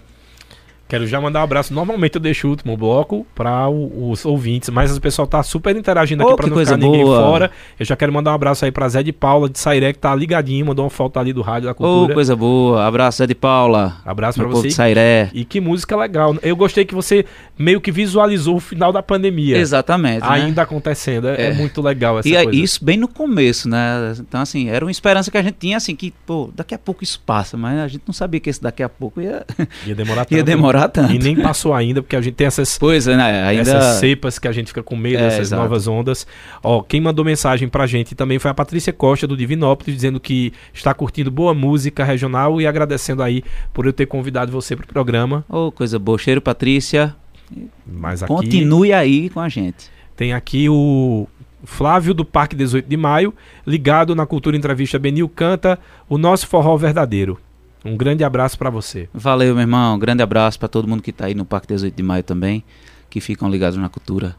[0.88, 1.74] Quero já mandar um abraço.
[1.74, 6.22] Normalmente eu deixo o último bloco para os ouvintes, mas o pessoal tá super interagindo
[6.22, 7.20] aqui Oh, para não ficar ninguém boa.
[7.22, 7.50] fora.
[7.78, 10.14] Eu já quero mandar um abraço aí para Zé de Paula de Sairé, que tá
[10.14, 12.14] ligadinho, mandou uma foto ali do Rádio da Ô, Cultura.
[12.14, 12.86] coisa boa.
[12.86, 13.96] Abraço, Zé de Paula.
[14.04, 14.68] Abraço para você.
[14.68, 15.28] de Sairé.
[15.34, 16.36] E que música legal.
[16.40, 17.24] Eu gostei que você
[17.58, 19.56] meio que visualizou o final da pandemia.
[19.58, 20.20] Exatamente.
[20.22, 20.28] né?
[20.30, 21.28] Ainda acontecendo.
[21.28, 21.52] É, é É.
[21.54, 22.58] muito legal essa E é coisa.
[22.60, 24.14] isso bem no começo, né?
[24.20, 27.02] Então, assim, era uma esperança que a gente tinha, assim, que, pô, daqui a pouco
[27.02, 29.44] isso passa, mas a gente não sabia que esse daqui a pouco ia,
[29.84, 30.36] Ia demorar tanto.
[30.36, 31.12] ia demorar tanto.
[31.12, 33.42] E nem passou ainda, porque a gente tem essas Pois é, né?
[33.44, 33.62] Ainda.
[33.62, 35.62] essas cepas que a gente fica com medo, É, essas exato.
[35.62, 36.26] novas ondas.
[36.62, 40.52] Ó, quem mandou mensagem pra gente também foi a Patrícia Costa do Divinópolis, dizendo que
[40.72, 45.44] está curtindo boa música regional e agradecendo aí por eu ter convidado você pro programa.
[45.48, 46.18] Ô, coisa boa.
[46.18, 47.14] Cheiro, Patrícia.
[47.86, 49.88] Mas aqui Continue aí com a gente.
[50.16, 51.28] tem aqui o
[51.64, 53.32] Flávio do Parque 18 de Maio,
[53.66, 57.38] ligado na Cultura Entrevista Benil canta o nosso forró verdadeiro.
[57.86, 59.08] Um grande abraço pra você.
[59.14, 59.98] Valeu, meu irmão.
[59.98, 62.62] Grande abraço pra todo mundo que tá aí no Parque 18 de Maio também,
[63.08, 64.36] que ficam ligados na cultura.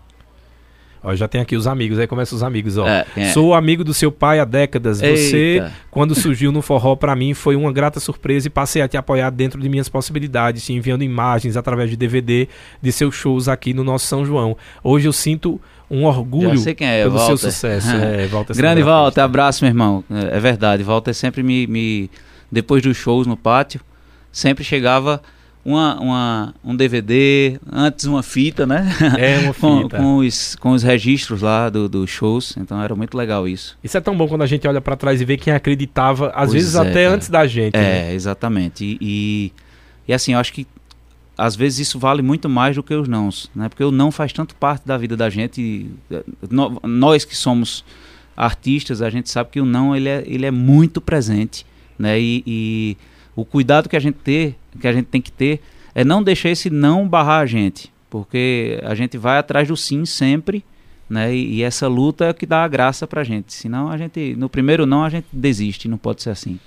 [1.03, 2.87] Ó, já tem aqui os amigos, aí começa os amigos, ó.
[2.87, 3.25] É, é.
[3.31, 4.99] Sou amigo do seu pai há décadas.
[4.99, 5.71] Você, Eita.
[5.91, 9.29] quando surgiu no forró pra mim, foi uma grata surpresa e passei a te apoiar
[9.29, 12.47] dentro de minhas possibilidades, te enviando imagens através de DVD
[12.81, 14.57] de seus shows aqui no nosso São João.
[14.83, 17.51] Hoje eu sinto um orgulho Já sei quem é, pelo seu Walter.
[17.51, 17.87] sucesso.
[17.95, 18.81] É, Walter Grande.
[18.81, 20.03] Walter, abraço, meu irmão.
[20.09, 22.09] É, é verdade, Walter sempre me, me-
[22.51, 23.81] Depois dos shows no pátio,
[24.31, 25.21] sempre chegava
[25.65, 28.87] uma, uma- um DVD, antes uma fita, né?
[29.17, 29.97] É uma com, fita.
[29.97, 32.55] com os, com os registros lá do- dos shows.
[32.57, 33.77] Então era muito legal isso.
[33.83, 36.51] Isso é tão bom quando a gente olha pra trás e vê quem acreditava, às
[36.51, 37.15] Pois vezes é, até cara.
[37.15, 37.75] antes da gente.
[37.75, 38.11] né?
[38.11, 38.85] É, exatamente.
[38.85, 39.51] E, e,
[40.07, 40.65] e assim, eu acho que
[41.37, 43.67] às vezes isso vale muito mais do que os nãos, né?
[43.69, 45.87] Porque o não faz tanto parte da vida da gente.
[46.49, 47.83] no- nós que somos
[48.35, 51.65] artistas, a gente sabe que o não ele é, ele é muito presente,
[51.97, 52.19] né?
[52.19, 52.97] E, e
[53.35, 55.61] o cuidado que a gente ter, que a gente tem que ter,
[55.93, 60.05] é não deixar esse não barrar a gente, porque a gente vai atrás do sim
[60.05, 60.63] sempre.
[61.09, 61.33] Né?
[61.33, 63.53] E, e essa luta é que dá a graça pra gente.
[63.53, 66.59] Senão a gente, no primeiro não, a gente desiste, não pode ser assim.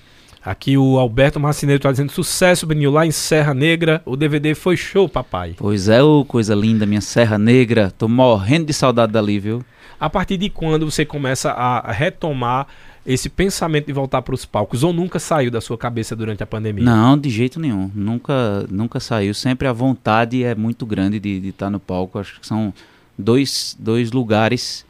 [0.42, 4.00] Aqui o Alberto Marcineiro está dizendo sucesso, Benil, lá em Serra Negra.
[4.06, 5.54] O DVD foi show, papai.
[5.58, 7.90] Pois é, ô, coisa linda, minha Serra Negra.
[7.90, 9.62] Tô morrendo de saudade dali, viu?
[9.98, 12.66] A partir de quando você começa a retomar
[13.04, 14.82] esse pensamento de voltar para os palcos?
[14.82, 16.84] Ou nunca saiu da sua cabeça durante a pandemia?
[16.84, 17.90] Não, de jeito nenhum.
[17.94, 19.32] Nunca, nunca saiu.
[19.34, 22.18] Sempre a vontade é muito grande de estar tá no palco.
[22.18, 22.72] Acho que são
[23.18, 24.84] dois, dois lugares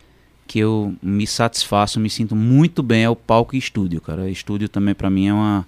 [0.46, 4.28] que eu me satisfaço, me sinto muito bem é o palco e estúdio, cara.
[4.28, 5.66] Estúdio também para mim é uma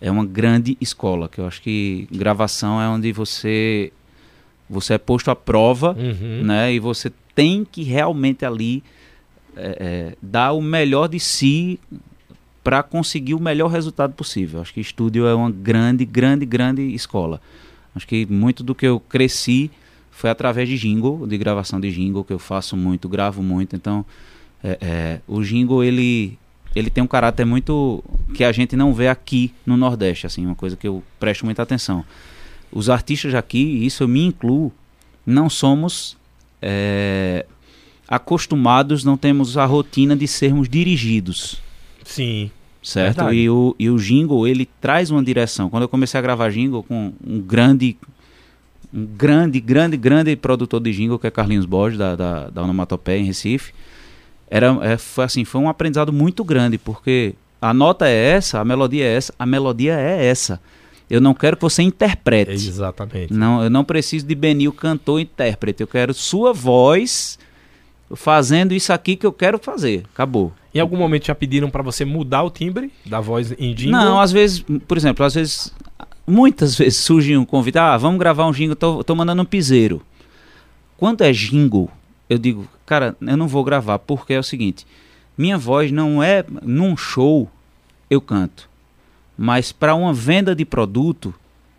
[0.00, 3.92] é uma grande escola, que eu acho que gravação é onde você
[4.70, 6.44] você é posto à prova, uhum.
[6.44, 6.72] né?
[6.72, 8.82] E você tem que realmente ali
[9.56, 11.78] é, é, dar o melhor de si
[12.62, 14.60] para conseguir o melhor resultado possível.
[14.60, 17.40] Acho que estúdio é uma grande, grande, grande escola.
[17.94, 19.70] Acho que muito do que eu cresci
[20.10, 23.74] foi através de jingle, de gravação de jingle, que eu faço muito, gravo muito.
[23.74, 24.04] Então,
[24.62, 26.38] é, é, o jingle, ele,
[26.76, 28.02] ele tem um caráter muito
[28.34, 31.62] que a gente não vê aqui no Nordeste, assim, uma coisa que eu presto muita
[31.62, 32.04] atenção.
[32.70, 34.72] Os artistas aqui, isso eu me incluo,
[35.26, 36.16] não somos
[36.60, 37.44] é,
[38.12, 41.62] acostumados, não temos a rotina de sermos dirigidos.
[42.04, 42.50] Sim.
[42.82, 43.32] Certo?
[43.32, 45.70] E o, e o jingle, ele traz uma direção.
[45.70, 47.96] Quando eu comecei a gravar jingle com um grande
[48.92, 53.18] um grande, grande, grande produtor de jingle, que é Carlinhos Borges, da, da, da Onomatopeia,
[53.18, 53.72] em Recife.
[54.50, 58.64] Era, é, foi, assim, foi um aprendizado muito grande, porque a nota é essa, a
[58.64, 60.60] melodia é essa, a melodia é essa.
[61.08, 62.52] Eu não quero que você interprete.
[62.52, 63.32] Exatamente.
[63.32, 65.80] Não, eu não preciso de Benil cantor intérprete.
[65.80, 67.38] Eu quero sua voz
[68.14, 70.04] fazendo isso aqui que eu quero fazer.
[70.12, 70.52] Acabou.
[70.74, 73.92] Em algum momento já pediram para você mudar o timbre da voz em jingle?
[73.92, 75.72] Não, às vezes, por exemplo, às vezes
[76.26, 80.02] muitas vezes surge um convite, ah, vamos gravar um jingle, tô, tô mandando um piseiro.
[80.96, 81.90] Quando é jingle,
[82.28, 84.86] eu digo, cara, eu não vou gravar, porque é o seguinte,
[85.36, 87.50] minha voz não é, num show,
[88.08, 88.68] eu canto.
[89.36, 91.34] Mas para uma venda de produto,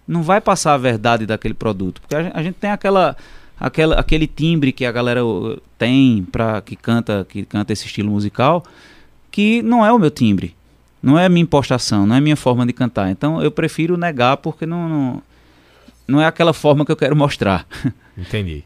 [0.07, 2.01] não vai passar a verdade daquele produto.
[2.01, 3.15] Porque a gente, a gente tem aquela,
[3.59, 8.11] aquela, aquele timbre que a galera uh, tem para que canta, que canta esse estilo
[8.11, 8.63] musical,
[9.31, 10.55] que não é o meu timbre.
[11.01, 13.09] Não é minha impostação, não é minha forma de cantar.
[13.11, 15.23] Então eu prefiro negar porque não, não,
[16.07, 17.67] não é aquela forma que eu quero mostrar.
[18.17, 18.63] Entendi.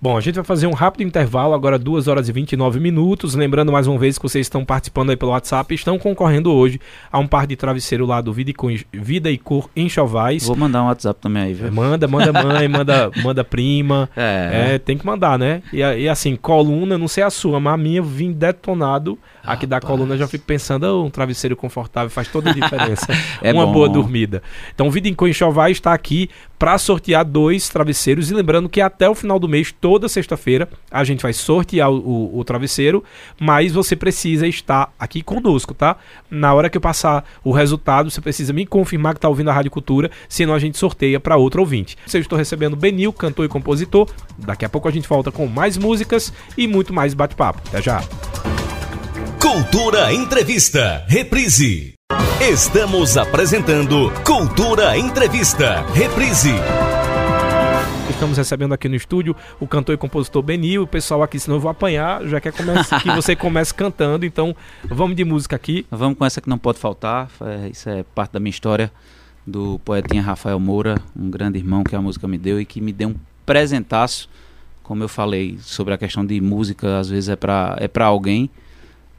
[0.00, 3.34] Bom, a gente vai fazer um rápido intervalo, agora 2 horas e 29 minutos.
[3.34, 6.80] Lembrando mais uma vez que vocês estão participando aí pelo WhatsApp, estão concorrendo hoje
[7.10, 10.46] a um par de travesseiro lá do Vida e, Vida e Cor Enxovais.
[10.46, 11.72] Vou mandar um WhatsApp também aí, viu?
[11.72, 14.08] Manda, manda mãe, manda, manda prima.
[14.16, 14.74] É.
[14.74, 14.78] é.
[14.78, 15.64] tem que mandar, né?
[15.72, 19.68] E, e, assim, coluna, não sei a sua, mas a minha vim detonado aqui Rapaz.
[19.68, 20.16] da coluna.
[20.16, 23.06] Já fico pensando, oh, um travesseiro confortável faz toda a diferença.
[23.42, 23.72] é Uma bom.
[23.72, 24.44] boa dormida.
[24.72, 28.30] Então, Vida em Cor Enxovais está aqui para sortear dois travesseiros.
[28.30, 31.96] E lembrando que até o final do mês, toda sexta-feira, a gente vai sortear o,
[31.96, 33.02] o, o, travesseiro,
[33.40, 35.96] mas você precisa estar aqui conosco, tá?
[36.30, 39.52] Na hora que eu passar o resultado, você precisa me confirmar que está ouvindo a
[39.54, 41.96] Rádio Cultura, senão a gente sorteia para outro ouvinte.
[42.12, 44.06] Eu estou recebendo Benil, cantor e compositor.
[44.36, 47.62] Daqui a pouco a gente volta com mais músicas e muito mais bate-papo.
[47.68, 48.02] Até já!
[49.40, 51.94] Cultura Entrevista, reprise.
[52.42, 56.52] Estamos apresentando Cultura Entrevista, reprise.
[58.18, 60.82] Estamos recebendo aqui no estúdio o cantor e compositor Benil.
[60.82, 62.50] O pessoal aqui, senão eu vou apanhar, já quer
[63.00, 64.26] que você comece cantando.
[64.26, 65.86] Então, vamos de música aqui.
[65.88, 67.30] Vamos com essa que não pode faltar.
[67.40, 68.90] É, isso é parte da minha história
[69.46, 72.92] do poetinha Rafael Moura, um grande irmão que a música me deu e que me
[72.92, 73.14] deu um
[73.46, 74.28] presentaço.
[74.82, 78.50] Como eu falei sobre a questão de música, às vezes é para é pra alguém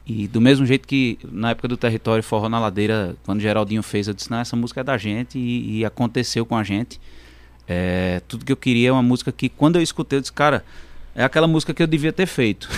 [0.06, 4.08] e do mesmo jeito que na época do Território Forró na Ladeira, quando Geraldinho fez,
[4.08, 7.00] eu disse, não, essa música é da gente e, e aconteceu com a gente.
[7.72, 10.64] É, tudo que eu queria é uma música que, quando eu escutei, eu disse, cara,
[11.14, 12.68] é aquela música que eu devia ter feito.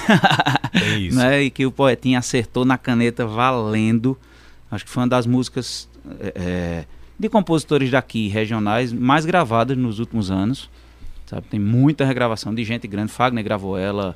[0.74, 1.16] É isso.
[1.16, 1.42] né?
[1.42, 4.18] E que o poetinho acertou na caneta valendo.
[4.70, 5.88] Acho que foi uma das músicas
[6.20, 6.85] é, é
[7.18, 10.68] de compositores daqui, regionais, mais gravadas nos últimos anos.
[11.24, 11.46] Sabe?
[11.48, 13.12] Tem muita regravação de gente grande.
[13.12, 14.14] Fagner gravou ela,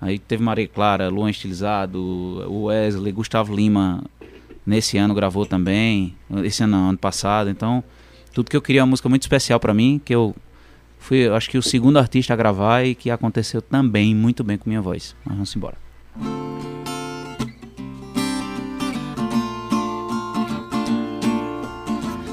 [0.00, 4.02] Aí teve Maria Clara, Luan Estilizado, Wesley, Gustavo Lima,
[4.66, 7.48] nesse ano gravou também, esse ano, ano passado.
[7.48, 7.82] Então,
[8.34, 10.34] tudo que eu queria é uma música muito especial para mim, que eu
[10.98, 14.68] fui, acho que o segundo artista a gravar e que aconteceu também muito bem com
[14.68, 15.14] minha voz.
[15.24, 15.76] Mas vamos embora.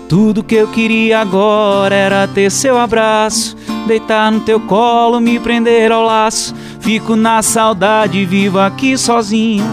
[0.10, 3.56] Tudo que eu queria agora era ter seu abraço,
[3.88, 9.64] deitar no teu colo, me prender ao laço Fico na saudade, vivo aqui sozinho,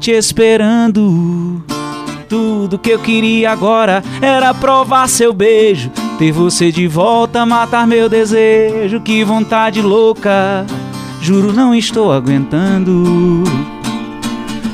[0.00, 1.45] te esperando.
[2.28, 8.08] Tudo que eu queria agora era provar seu beijo, ter você de volta, matar meu
[8.08, 9.00] desejo.
[9.00, 10.66] Que vontade louca,
[11.20, 13.44] juro não estou aguentando.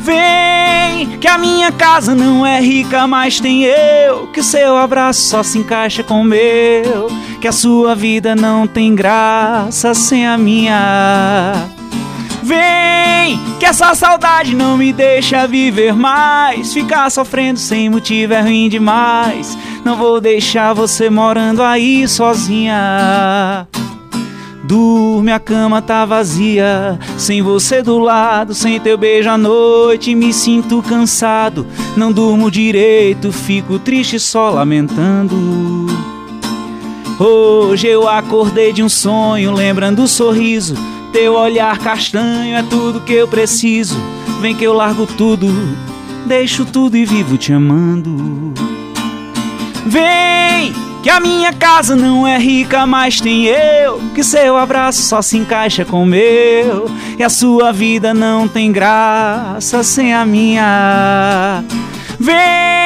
[0.01, 4.29] Vem que a minha casa não é rica, mas tem eu.
[4.29, 7.09] Que o seu abraço só se encaixa com o meu.
[7.41, 11.72] Que a sua vida não tem graça sem a minha.
[12.43, 16.75] Vem, que essa saudade não me deixa viver mais.
[16.75, 19.57] Ficar sofrendo sem motivo é ruim demais.
[19.85, 23.69] Não vou deixar você morando aí sozinha.
[24.65, 30.33] Dorme, a cama tá vazia, sem você do lado, sem teu beijo à noite, me
[30.33, 35.37] sinto cansado, não durmo direito, fico triste só lamentando.
[37.19, 40.77] Hoje eu acordei de um sonho, lembrando o sorriso
[41.13, 43.97] teu olhar castanho é tudo que eu preciso.
[44.41, 45.47] Vem que eu largo tudo,
[46.27, 48.53] deixo tudo e vivo te amando.
[49.87, 50.73] Vem,
[51.03, 54.01] que a minha casa não é rica, mas tem eu.
[54.15, 56.91] Que seu abraço só se encaixa com o meu.
[57.19, 61.63] E a sua vida não tem graça sem a minha.
[62.19, 62.82] Vem,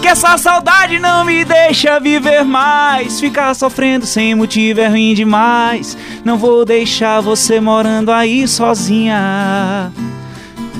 [0.00, 3.18] que essa saudade não me deixa viver mais.
[3.20, 5.96] Ficar sofrendo sem motivo é ruim demais.
[6.24, 9.92] Não vou deixar você morando aí sozinha.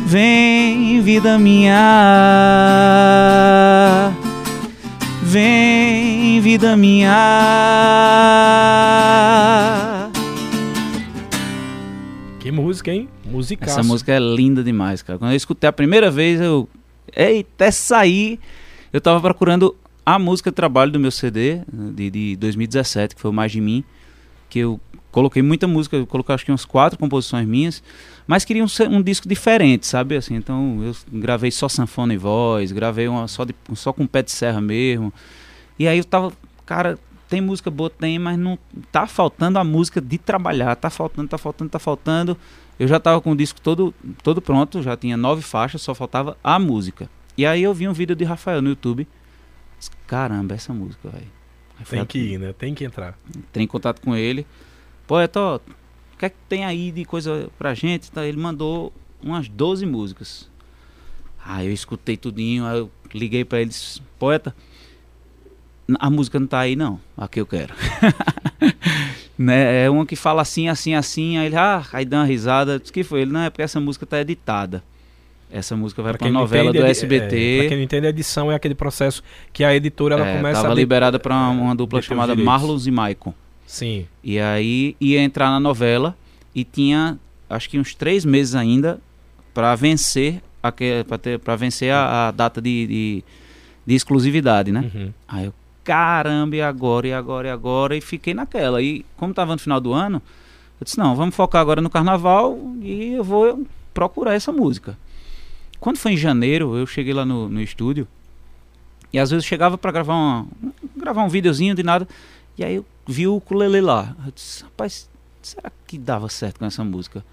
[0.06, 1.74] Vem, vida minha.
[5.22, 7.12] Vem, vida minha.
[12.38, 13.08] Que música, hein?
[13.24, 13.64] Música.
[13.66, 15.18] Essa música é linda demais, cara.
[15.18, 16.68] Quando eu escutei a primeira vez, eu
[17.14, 18.38] Eita, essa aí.
[18.96, 21.60] Eu tava procurando a música de trabalho do meu CD
[21.92, 23.84] de, de 2017, que foi o Mais de Mim,
[24.48, 24.80] que eu
[25.12, 27.82] coloquei muita música, eu coloquei acho que umas quatro composições minhas,
[28.26, 30.16] mas queria um, um, disco diferente, sabe?
[30.16, 34.22] Assim, então eu gravei só sanfona e voz, gravei uma só, de, só com pé
[34.22, 35.12] de serra mesmo.
[35.78, 36.32] E aí eu tava,
[36.64, 38.58] cara, tem música boa, tem, mas não
[38.90, 42.34] tá faltando a música de trabalhar, tá faltando, tá faltando, tá faltando.
[42.80, 46.34] Eu já tava com o disco todo, todo pronto, já tinha nove faixas, só faltava
[46.42, 47.10] a música.
[47.36, 49.06] E aí eu vi um vídeo de Rafael no YouTube.
[50.06, 51.36] Caramba, essa música, velho.
[51.88, 52.52] Tem que ir, né?
[52.52, 53.18] Tem que entrar.
[53.36, 54.46] Entrei em contato com ele.
[55.06, 58.08] Poeta, ó, o que é que tem aí de coisa pra gente?
[58.10, 60.48] Então, ele mandou umas 12 músicas.
[61.44, 64.54] Aí eu escutei tudinho, aí eu liguei pra eles, poeta,
[66.00, 67.72] a música não tá aí não, a que eu quero.
[69.38, 69.84] né?
[69.84, 72.90] É uma que fala assim, assim, assim, aí ele, ah, aí dá uma risada, diz
[72.90, 74.82] que foi ele, não, é porque essa música tá editada.
[75.50, 77.36] Essa música vai pra, pra novela entende, do SBT.
[77.36, 80.36] É, pra quem não entende, a edição é aquele processo que a editora ela é,
[80.36, 80.76] começa tava a.
[80.76, 83.32] liberada pra uma, uma dupla chamada Marlos e Maicon.
[83.66, 84.06] Sim.
[84.22, 86.16] E aí ia entrar na novela
[86.54, 89.00] e tinha, acho que uns três meses ainda
[89.54, 90.42] para vencer
[91.44, 93.24] para vencer a, a data de, de,
[93.86, 94.90] de, exclusividade, né?
[94.92, 95.12] Uhum.
[95.28, 95.54] Aí eu,
[95.84, 97.96] caramba, e agora, e agora, e agora?
[97.96, 98.82] E fiquei naquela.
[98.82, 100.20] E como estava no final do ano,
[100.80, 104.98] eu disse, não, vamos focar agora no carnaval e eu vou procurar essa música.
[105.80, 108.06] Quando foi em janeiro, eu cheguei lá no, no estúdio
[109.12, 110.46] e às vezes eu chegava para gravar, uma,
[110.96, 112.06] gravar um videozinho de nada
[112.58, 114.16] e aí eu vi o ukulele lá.
[114.24, 115.08] Eu disse, rapaz,
[115.42, 117.24] será que dava certo com essa música?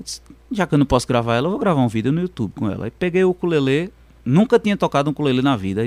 [0.00, 2.52] Disse, já que eu não posso gravar ela, eu vou gravar um vídeo no YouTube
[2.56, 2.86] com ela.
[2.86, 3.92] Aí peguei o ukulele,
[4.24, 5.86] Nunca tinha tocado um ukulele na vida.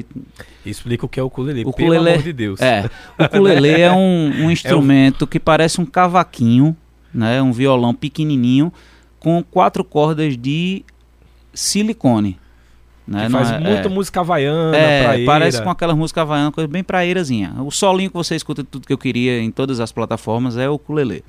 [0.63, 2.61] Explica o que é o ukulele, o ukulele pelo amor de Deus.
[2.61, 5.27] É, o ukulele é um, um instrumento é um...
[5.27, 6.77] que parece um cavaquinho,
[7.11, 8.71] né, um violão pequenininho
[9.19, 10.85] com quatro cordas de
[11.57, 12.39] silicone.
[13.07, 13.25] Né?
[13.25, 15.25] Que faz é, muita é, música havaiana, é, praeira.
[15.25, 17.55] parece com aquela música havaiana, coisa bem praeirazinha.
[17.59, 20.73] O solinho que você escuta tudo que eu queria em todas as plataformas é o
[20.73, 21.23] ukulele.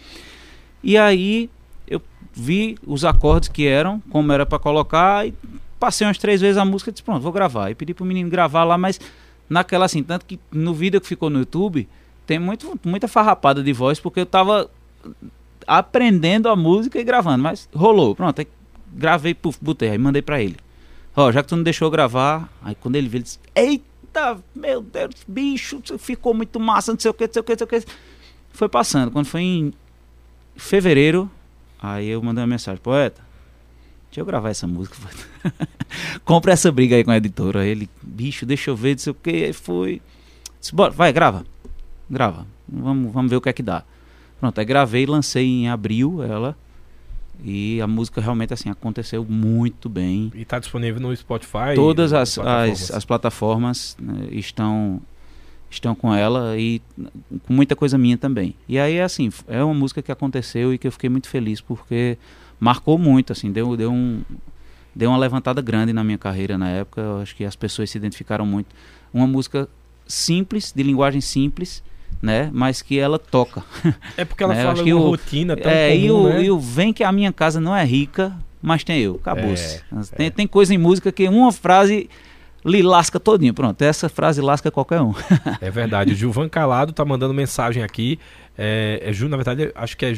[0.82, 1.48] E aí
[1.86, 5.32] eu vi os acordes que eram, como era para colocar e
[5.78, 7.70] passei umas três vezes a música e disse, pronto, vou gravar.
[7.70, 9.00] E pedi pro menino gravar lá, mas
[9.48, 11.88] naquela assim, tanto que no vídeo que ficou no YouTube,
[12.26, 14.68] tem muito, muita farrapada de voz, porque eu tava
[15.66, 18.44] aprendendo a música e gravando, mas rolou, pronto,
[18.92, 20.56] gravei, puf, botei, aí mandei pra ele.
[21.16, 24.80] Ó, já que tu não deixou gravar, aí quando ele viu, ele disse, eita, meu
[24.80, 27.64] Deus, bicho, ficou muito massa, não sei o que, não sei o que, não sei
[27.64, 27.92] o que.
[28.52, 29.72] Foi passando, quando foi em
[30.56, 31.30] fevereiro,
[31.80, 33.28] aí eu mandei uma mensagem, poeta,
[34.08, 34.96] Deixa eu gravar essa música.
[36.24, 37.66] Compra essa briga aí com a editora.
[37.66, 39.30] Ele, bicho, deixa eu ver, não sei o que.
[39.30, 40.00] Aí foi.
[40.58, 41.44] Disse, bora, vai, grava.
[42.08, 42.46] Grava.
[42.66, 43.84] Vamos, vamos ver o que é que dá.
[44.40, 46.56] Pronto, aí gravei, lancei em abril ela.
[47.44, 50.32] E a música realmente assim aconteceu muito bem.
[50.34, 51.74] E está disponível no Spotify?
[51.74, 55.00] Todas as plataformas, as, as plataformas né, estão
[55.70, 56.80] estão com ela e
[57.46, 58.54] com muita coisa minha também.
[58.66, 62.16] E aí assim, é uma música que aconteceu e que eu fiquei muito feliz porque
[62.58, 64.22] marcou muito, assim, deu, deu, um,
[64.94, 67.00] deu uma levantada grande na minha carreira na época.
[67.00, 68.74] Eu acho que as pessoas se identificaram muito.
[69.12, 69.68] Uma música
[70.06, 71.82] simples, de linguagem simples,
[72.20, 72.50] né?
[72.52, 73.62] Mas que ela toca.
[74.16, 74.64] É porque ela né?
[74.64, 76.42] fala uma o, rotina tão é, comum, e o, né?
[76.44, 79.16] e o Vem que a minha casa não é rica, mas tem eu.
[79.16, 79.82] Acabou-se.
[79.92, 80.30] É, tem, é.
[80.30, 82.08] tem coisa em música que uma frase
[82.64, 83.54] lhe lasca todinho.
[83.54, 85.14] Pronto, essa frase lasca qualquer um.
[85.60, 86.12] é verdade.
[86.12, 88.18] O Gilvan Calado tá mandando mensagem aqui.
[88.56, 90.14] É, é, na verdade, acho que é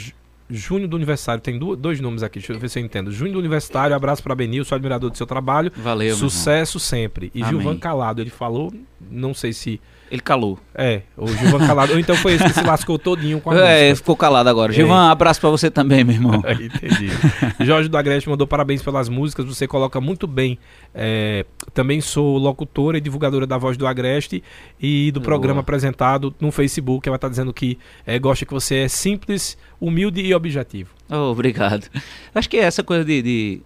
[0.53, 3.13] Junho do Universitário, tem dois nomes aqui, deixa eu ver se eu entendo.
[3.13, 5.71] Junho do Universitário, abraço para Benil, sou admirador do seu trabalho.
[5.77, 7.31] Valeu, Sucesso sempre.
[7.33, 7.51] E Amém.
[7.51, 9.81] Gilvan Calado, ele falou, não sei se
[10.11, 10.59] ele calou.
[10.75, 11.93] É, o Gilvan calado.
[11.93, 13.97] Ou então foi esse que se lascou todinho com a É, música.
[13.97, 14.73] ficou calado agora.
[14.73, 14.75] É.
[14.75, 16.43] Gilvan, abraço para você também, meu irmão.
[16.51, 17.09] Entendi.
[17.61, 19.45] Jorge do Agreste mandou parabéns pelas músicas.
[19.47, 20.59] Você coloca muito bem.
[20.95, 24.43] É, também sou locutora e divulgadora da Voz do Agreste
[24.81, 25.25] e do Boa.
[25.27, 27.09] programa apresentado no Facebook.
[27.09, 30.91] Ela está dizendo que é, gosta que você é simples, humilde e objetivo.
[31.09, 31.87] Oh, obrigado.
[32.35, 33.63] Acho que essa coisa de, de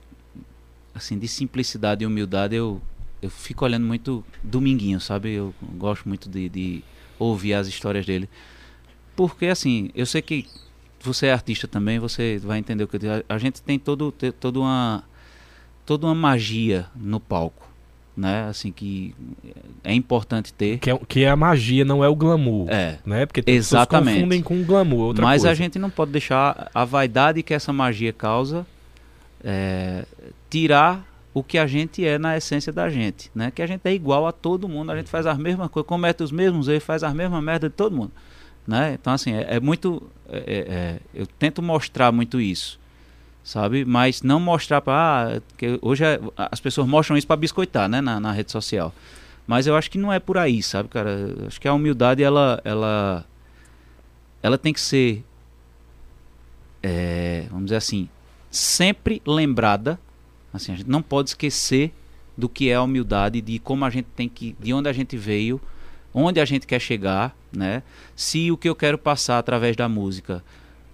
[0.94, 2.80] assim, de simplicidade e humildade eu
[3.24, 5.32] eu fico olhando muito Dominguinho, sabe?
[5.32, 6.84] Eu gosto muito de, de,
[7.18, 8.28] ouvir as histórias dele.
[9.16, 10.46] Porque, assim, eu sei que
[11.00, 13.12] você é artista também, você vai entender o que eu digo.
[13.26, 15.04] A, gente tem todo, toda, uma,
[15.86, 17.66] toda uma magia no palco,
[18.14, 18.44] né?
[18.44, 19.14] Assim, que
[19.82, 20.78] é importante ter.
[20.78, 22.68] Que é, que é a magia, não é o glamour.
[22.68, 22.98] É.
[23.06, 23.24] Né?
[23.24, 24.04] Porque exatamente.
[24.04, 25.50] pessoas confundem com o glamour, outra Mas coisa.
[25.50, 28.66] a gente não pode deixar a vaidade que essa magia causa
[29.42, 30.04] é,
[30.50, 33.50] tirar o que a gente é na essência da gente, né?
[33.50, 36.22] Que a gente é igual a todo mundo, a gente faz as mesmas coisas, comete
[36.22, 38.12] os mesmos erros, faz as mesmas merdas de todo mundo,
[38.64, 38.94] né?
[38.94, 42.78] Então assim é, é muito, é, é, é eu tento mostrar muito isso,
[43.42, 43.84] sabe?
[43.84, 48.00] Mas não mostrar para ah, que hoje é, as pessoas mostram isso para biscoitar, né?
[48.00, 48.94] Na, na, rede social,
[49.44, 51.10] mas eu acho que não é por aí, sabe, cara?
[51.10, 53.26] Eu acho que a humildade ela, ela,
[54.40, 55.24] ela tem que ser,
[56.80, 58.08] é, vamos dizer assim,
[58.52, 59.98] sempre lembrada
[60.54, 61.92] Assim, a gente não pode esquecer
[62.38, 65.16] do que é a humildade, de como a gente tem que, de onde a gente
[65.16, 65.60] veio,
[66.14, 67.82] onde a gente quer chegar, né?
[68.14, 70.44] Se o que eu quero passar através da música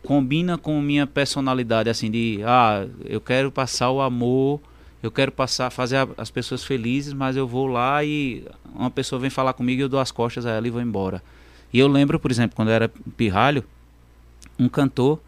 [0.03, 4.61] combina com minha personalidade, assim, de, ah, eu quero passar o amor,
[5.03, 8.43] eu quero passar, fazer a, as pessoas felizes, mas eu vou lá e
[8.75, 11.23] uma pessoa vem falar comigo eu dou as costas a ela e vou embora.
[11.71, 13.63] E eu lembro, por exemplo, quando eu era pirralho,
[14.59, 15.21] um cantor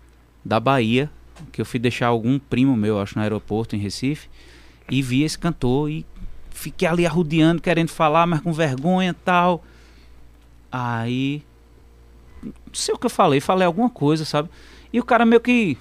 [0.42, 1.10] da Bahia
[1.52, 4.28] que eu fui deixar algum primo meu, acho, no aeroporto em Recife,
[4.90, 6.06] e vi esse cantor e
[6.50, 9.64] fiquei ali arrudeando, querendo falar, mas com vergonha e tal.
[10.70, 11.42] Aí,
[12.42, 14.48] não sei o que eu falei, falei alguma coisa, sabe?
[14.92, 15.76] E o cara meio que,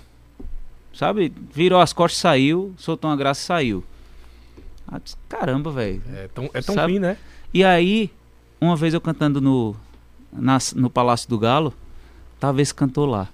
[0.93, 3.84] sabe, virou as costas e saiu, soltou uma graça e saiu.
[5.04, 6.02] Disse, Caramba, velho.
[6.14, 7.18] É tão, é tão ruim, né?
[7.54, 8.12] E aí,
[8.60, 9.76] uma vez eu cantando no,
[10.32, 11.74] na, no Palácio do Galo,
[12.39, 13.30] tava esse cantor lá.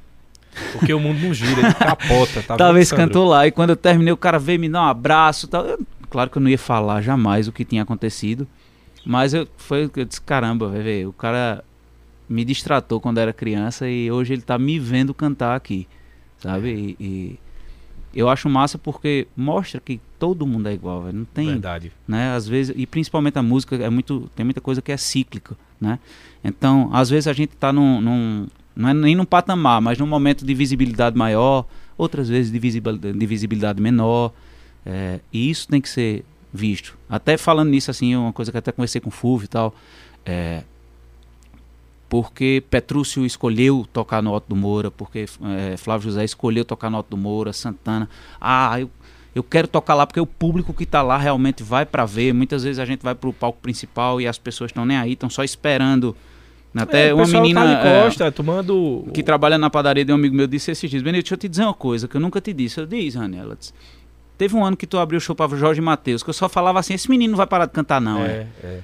[0.71, 2.41] Porque o mundo não gira, ele capota.
[2.41, 3.45] Tá Talvez cantou lá.
[3.45, 5.47] E quando eu terminei, o cara veio me dar um abraço.
[5.47, 5.65] Tal.
[5.65, 5.79] Eu,
[6.09, 8.47] claro que eu não ia falar jamais o que tinha acontecido.
[9.05, 11.63] Mas eu, foi, eu disse, caramba, velho, o cara
[12.27, 15.87] me distratou quando era criança e hoje ele tá me vendo cantar aqui,
[16.37, 16.95] sabe?
[16.99, 17.39] E, e
[18.13, 21.19] eu acho massa porque mostra que todo mundo é igual, velho.
[21.19, 21.91] Não tem, Verdade.
[22.07, 22.33] né?
[22.35, 25.99] Às vezes e principalmente a música é muito tem muita coisa que é cíclica, né?
[26.43, 30.05] Então, às vezes a gente tá num, num não é nem num patamar, mas num
[30.05, 31.65] momento de visibilidade maior,
[31.97, 34.31] outras vezes de visibilidade, de visibilidade menor.
[34.85, 36.23] É, e isso tem que ser
[36.53, 36.97] visto.
[37.09, 39.73] Até falando nisso, assim, uma coisa que até conversei com o Fulvio e tal.
[40.23, 40.63] É,
[42.07, 46.99] porque Petrúcio escolheu tocar no Otto do Moura, porque é, Flávio José escolheu tocar no
[46.99, 48.07] Otto do Moura, Santana.
[48.39, 48.89] Ah, eu,
[49.33, 52.31] eu quero tocar lá porque o público que está lá realmente vai para ver.
[52.31, 55.13] Muitas vezes a gente vai para o palco principal e as pessoas estão nem aí,
[55.13, 56.15] estão só esperando
[56.75, 59.07] até é, uma menina tá Costa, é, tomando...
[59.13, 61.47] que trabalha na padaria de um amigo meu disse esses dias, Benito, deixa eu te
[61.47, 62.79] dizer uma coisa que eu nunca te disse.
[62.79, 63.73] Eu disse, Rani, ela disse,
[64.37, 66.79] teve um ano que tu abriu o show para Jorge Matheus, que eu só falava
[66.79, 68.29] assim, esse menino não vai parar de cantar não, é.
[68.29, 68.47] é.
[68.63, 68.79] é.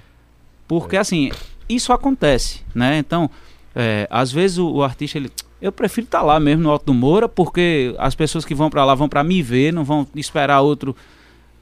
[0.67, 1.31] Porque assim,
[1.69, 2.97] isso acontece, né?
[2.97, 3.29] Então,
[3.75, 5.31] é, às vezes o, o, artista, ele,
[5.61, 8.69] eu prefiro estar tá lá mesmo no Alto do Moura, porque as pessoas que vão
[8.69, 10.95] para lá vão para me ver, não vão esperar outro.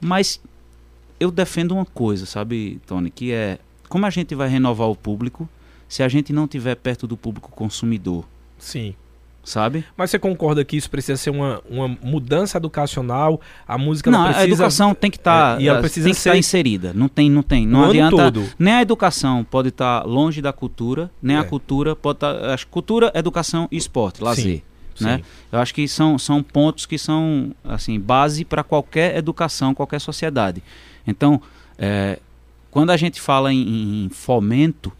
[0.00, 0.40] Mas
[1.20, 3.58] eu defendo uma coisa, sabe, Tony, que é
[3.88, 5.48] como a gente vai renovar o público,
[5.92, 8.24] se a gente não tiver perto do público consumidor.
[8.58, 8.94] Sim.
[9.44, 9.84] Sabe?
[9.94, 13.38] Mas você concorda que isso precisa ser uma, uma mudança educacional?
[13.68, 14.40] A música não, precisa...
[14.40, 16.94] a educação tem que estar tá, é, precisa tem que estar tá inserida.
[16.94, 18.16] Não tem, não tem, não adianta.
[18.16, 18.48] Todo.
[18.58, 21.40] Nem a educação pode estar tá longe da cultura, nem é.
[21.40, 22.40] a cultura pode estar.
[22.40, 24.62] Tá, acho cultura, educação e esporte, lazer.
[24.94, 25.04] Sim.
[25.04, 25.20] Né?
[25.52, 30.62] Eu acho que são, são pontos que são assim base para qualquer educação, qualquer sociedade.
[31.06, 31.38] Então,
[31.76, 32.18] é,
[32.70, 34.90] quando a gente fala em, em fomento,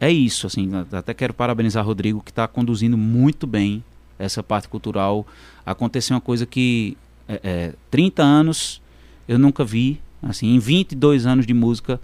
[0.00, 3.84] é isso, assim, até quero parabenizar Rodrigo que está conduzindo muito bem
[4.18, 5.26] essa parte cultural.
[5.64, 6.96] Aconteceu uma coisa que
[7.28, 8.80] é, é, 30 anos
[9.28, 12.00] eu nunca vi, assim, em 22 anos de música,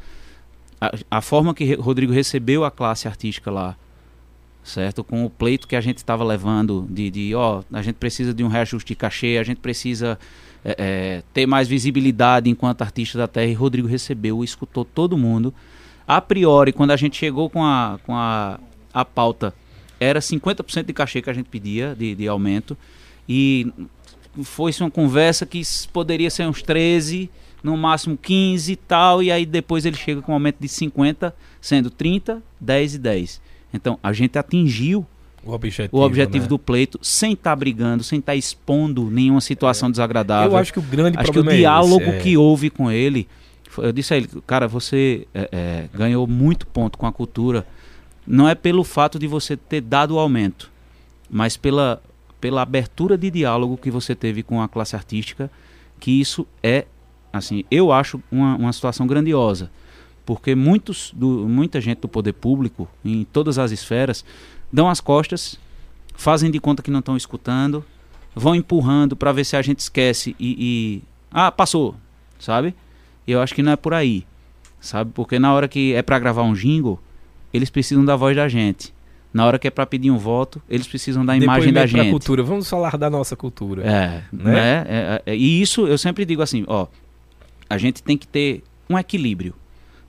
[0.80, 3.76] a, a forma que Rodrigo recebeu a classe artística lá,
[4.62, 5.03] certo?
[5.03, 8.44] Com o pleito que a gente estava levando de, de, ó, a gente precisa de
[8.44, 10.18] um reajuste de cachê, a gente precisa
[10.64, 13.51] é, é, ter mais visibilidade enquanto artista da terra.
[13.51, 15.53] E Rodrigo recebeu, escutou todo mundo.
[16.07, 18.61] A priori, quando a gente chegou com a, com a,
[18.92, 19.52] a pauta,
[19.98, 22.76] era 50% de cachê que a gente pedia de, de aumento.
[23.28, 23.72] E
[24.42, 27.30] foi-se uma conversa que poderia ser uns 13,
[27.62, 29.22] no máximo 15 e tal.
[29.22, 33.40] E aí depois ele chega com um aumento de 50, sendo 30, 10 e 10.
[33.74, 35.07] Então a gente atingiu
[35.44, 36.48] o objetivo, o objetivo né?
[36.48, 39.92] do pleito sem estar tá brigando, sem estar tá expondo nenhuma situação é.
[39.92, 40.52] desagradável.
[40.52, 42.20] Eu acho que o grande acho problema que o diálogo é esse, é...
[42.20, 43.28] que houve com ele,
[43.79, 47.66] eu disse a ele, cara, você é, é, ganhou muito ponto com a cultura.
[48.27, 50.70] Não é pelo fato de você ter dado o aumento,
[51.31, 52.03] mas pela,
[52.41, 55.51] pela abertura de diálogo que você teve com a classe artística,
[56.01, 56.87] que isso é,
[57.33, 59.70] assim, eu acho uma, uma situação grandiosa
[60.27, 64.24] porque muitos do, muita gente do poder público, em todas as esferas,
[64.72, 65.59] dão as costas,
[66.16, 67.85] fazem de conta que não estão escutando,
[68.35, 71.95] vão empurrando para ver se a gente esquece e, e, Ah, passou,
[72.41, 72.74] sabe?
[73.27, 74.24] Eu acho que não é por aí,
[74.81, 75.11] sabe?
[75.12, 77.01] Porque na hora que é para gravar um jingle,
[77.53, 78.95] eles precisam da voz da gente.
[79.33, 82.11] Na hora que é para pedir um voto, eles precisam da imagem da gente.
[82.11, 82.43] cultura.
[82.43, 83.83] Vamos falar da nossa cultura.
[83.83, 84.53] É, né?
[84.53, 84.85] né?
[84.89, 86.87] É, é, e isso eu sempre digo assim, ó,
[87.68, 89.55] a gente tem que ter um equilíbrio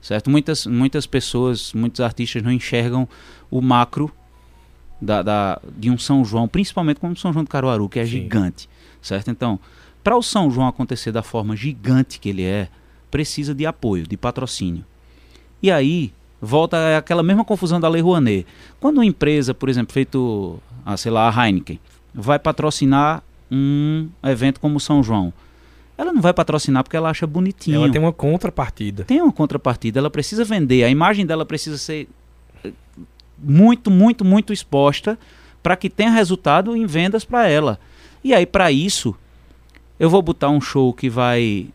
[0.00, 0.30] certo?
[0.30, 3.08] Muitas, muitas pessoas, muitos artistas não enxergam
[3.50, 4.10] o macro
[5.00, 8.04] da, da, de um São João, principalmente como o São João do Caruaru, que é
[8.04, 8.10] Sim.
[8.10, 8.68] gigante,
[9.00, 9.30] certo?
[9.30, 9.58] Então,
[10.02, 12.68] para o São João acontecer da forma gigante que ele é,
[13.10, 14.84] precisa de apoio, de patrocínio.
[15.62, 18.46] E aí, volta aquela mesma confusão da Lei Rouanet.
[18.80, 21.80] Quando uma empresa, por exemplo, feito, ah, sei lá, a Heineken,
[22.14, 25.32] vai patrocinar um evento como o São João,
[25.96, 27.76] ela não vai patrocinar porque ela acha bonitinho.
[27.76, 29.04] Ela tem uma contrapartida.
[29.04, 32.08] Tem uma contrapartida, ela precisa vender, a imagem dela precisa ser
[32.62, 32.72] eh,
[33.36, 35.18] muito, muito, muito exposta
[35.60, 37.80] para que tenha resultado em vendas para ela.
[38.22, 39.14] E aí, para isso,
[39.98, 41.66] eu vou botar um show que vai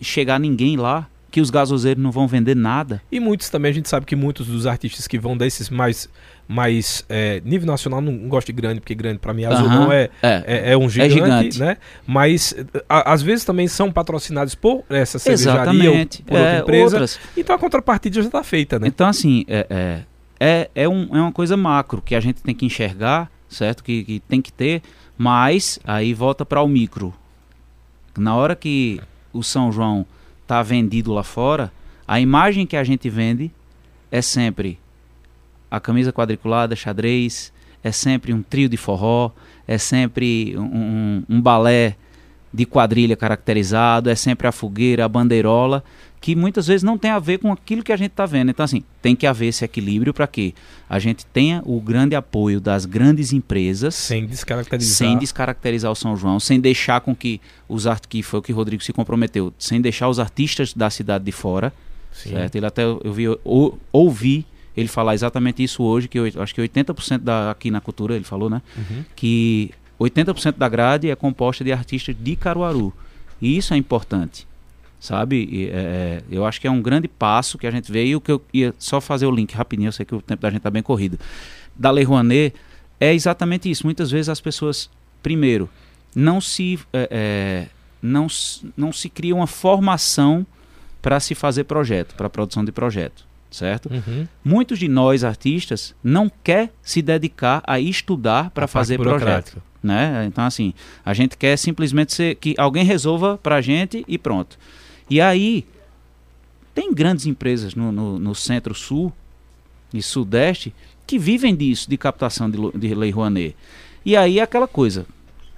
[0.00, 3.02] chegar ninguém lá, que os gasoseiros não vão vender nada.
[3.10, 6.08] E muitos também, a gente sabe que muitos dos artistas que vão desses mais
[6.46, 10.10] mas é, nível nacional não gosto de grande, porque grande para mim azul não é,
[10.22, 11.76] é, é, é, um gigante, é gigante, né?
[12.06, 12.54] Mas
[12.88, 16.18] a, às vezes também são patrocinados por essa cervejaria Exatamente.
[16.20, 16.96] ou por outra é, empresa.
[16.96, 17.20] Outras.
[17.36, 18.86] Então a contrapartida já está feita, né?
[18.88, 20.00] Então assim, é, é,
[20.38, 23.82] é, é, um, é uma coisa macro que a gente tem que enxergar, certo?
[23.82, 24.82] Que, que tem que ter,
[25.16, 27.14] mas aí volta para o micro.
[28.18, 29.00] Na hora que
[29.34, 30.06] o São João
[30.42, 31.70] está vendido lá fora,
[32.08, 33.50] a imagem que a gente vende
[34.10, 34.78] é sempre
[35.70, 39.30] a camisa quadriculada, xadrez, é sempre um trio de forró,
[39.66, 41.96] é sempre um, um, um balé
[42.52, 45.82] de quadrilha caracterizado, é sempre a fogueira, a bandeirola,
[46.24, 48.48] que muitas vezes não tem a ver com aquilo que a gente está vendo.
[48.48, 50.54] Então, assim, tem que haver esse equilíbrio para que
[50.88, 53.94] a gente tenha o grande apoio das grandes empresas.
[53.94, 54.96] Sem descaracterizar.
[54.96, 58.54] Sem descaracterizar o São João, sem deixar com que os artistas, que foi o que
[58.54, 61.70] o Rodrigo se comprometeu, sem deixar os artistas da cidade de fora.
[62.10, 62.30] Sim.
[62.30, 62.56] Certo?
[62.56, 66.62] Ele até, eu vi, ou, ouvi ele falar exatamente isso hoje, que eu, acho que
[66.62, 68.62] 80% da, aqui na cultura, ele falou, né?
[68.78, 69.04] Uhum.
[69.14, 72.94] Que 80% da grade é composta de artistas de Caruaru.
[73.42, 74.46] E isso é importante,
[75.04, 75.48] sabe?
[75.50, 78.06] E, é, é eu acho que é um grande passo que a gente vê.
[78.06, 80.40] E o que eu ia só fazer o link rapidinho, eu sei que o tempo
[80.40, 81.18] da gente está bem corrido.
[81.76, 82.54] Da Lei Rouanet
[82.98, 83.84] é exatamente isso.
[83.84, 84.88] Muitas vezes as pessoas,
[85.22, 85.68] primeiro,
[86.14, 87.66] não se, é, é
[88.02, 88.26] não,
[88.76, 90.46] não se cria uma formação
[91.02, 93.88] para se fazer projeto, para produção de projeto certo?
[93.88, 94.26] Uhum.
[94.44, 100.24] Muitos de nós artistas não quer se dedicar a estudar para fazer projeto, né?
[100.26, 100.74] Então assim,
[101.04, 104.58] a gente quer simplesmente ser, que alguém resolva para a gente e pronto.
[105.08, 105.66] E aí
[106.74, 109.12] tem grandes empresas no, no, no centro-sul
[109.92, 110.74] e sudeste
[111.06, 113.54] que vivem disso, de captação de, de lei Rouanet.
[114.04, 115.06] E aí é aquela coisa,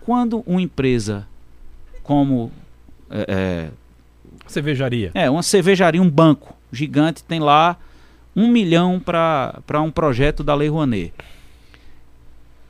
[0.01, 1.27] quando uma empresa
[2.03, 2.53] como
[3.11, 3.71] é, é,
[4.47, 7.77] cervejaria, é uma cervejaria, um banco gigante tem lá
[8.35, 11.13] um milhão para um projeto da Lei Rouanet.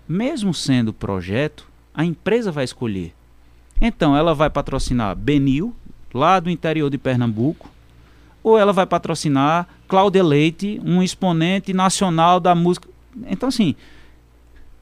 [0.08, 3.12] Mesmo sendo projeto, a empresa vai escolher.
[3.80, 5.74] Então, ela vai patrocinar Benil,
[6.16, 7.70] lá do interior de Pernambuco,
[8.42, 12.88] ou ela vai patrocinar Cláudia Leite, um exponente nacional da música.
[13.28, 13.74] Então, assim,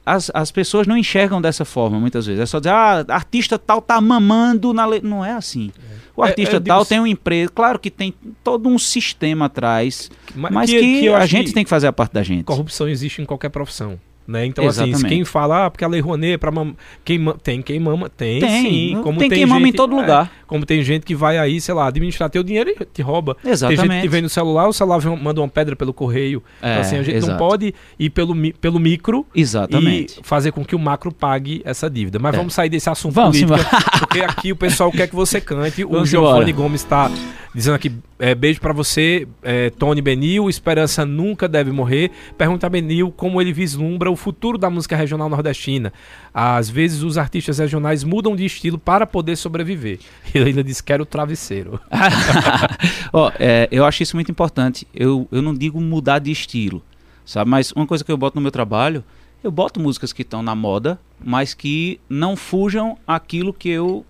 [0.05, 2.41] as, as pessoas não enxergam dessa forma muitas vezes.
[2.41, 5.01] É só dizer, ah, artista tal tá mamando na lei.
[5.03, 5.71] Não é assim.
[5.77, 5.95] É.
[6.15, 6.89] O é, artista é, tal digo...
[6.89, 8.13] tem uma empresa, claro que tem
[8.43, 11.87] todo um sistema atrás, mas, mas que, que, que a gente que tem que fazer
[11.87, 12.45] a parte da gente.
[12.45, 13.99] Corrupção existe em qualquer profissão.
[14.27, 14.47] Né?
[14.47, 14.95] Então, Exatamente.
[14.95, 16.73] assim, quem fala, ah, porque a Lei Rouanet é pra mam...
[17.03, 18.63] quem ma- tem quem mama, tem, Tem,
[18.95, 19.01] sim.
[19.03, 20.31] Como tem quem mama em todo é, lugar.
[20.47, 23.35] como tem gente que vai aí, sei lá, administrar teu dinheiro e te rouba.
[23.35, 24.07] Tem gente que Exatamente.
[24.07, 26.41] vem no celular, o celular vem- manda uma pedra pelo correio.
[26.59, 27.37] É, então, assim, a gente não exato.
[27.37, 30.19] pode ir pelo, pelo micro Exatamente.
[30.19, 32.17] e fazer com que o macro pague essa dívida.
[32.17, 32.37] Mas É.
[32.37, 33.69] vamos sair desse assunto Vamos política,
[33.99, 35.85] porque aqui o pessoal quer que você cante.
[35.85, 36.51] O Giovanni.
[36.51, 37.11] Gomes está
[37.53, 42.11] dizendo aqui, é, beijo pra você, é, Tony Benil, esperança nunca deve morrer.
[42.37, 45.91] Pergunta a Benil como ele vislumbra o futuro da música regional nordestina.
[46.33, 49.99] Às vezes os artistas regionais mudam de estilo para poder sobreviver.
[50.33, 51.79] Ele ainda diz, quero travesseiro.
[53.11, 54.87] Ó, é, eu acho isso muito importante.
[54.93, 56.83] Eu, eu não digo mudar de estilo,
[57.25, 57.49] sabe?
[57.49, 59.03] Mas uma coisa que eu boto no meu trabalho,
[59.43, 64.05] eu boto músicas que estão na moda, mas que não fujam aquilo que eu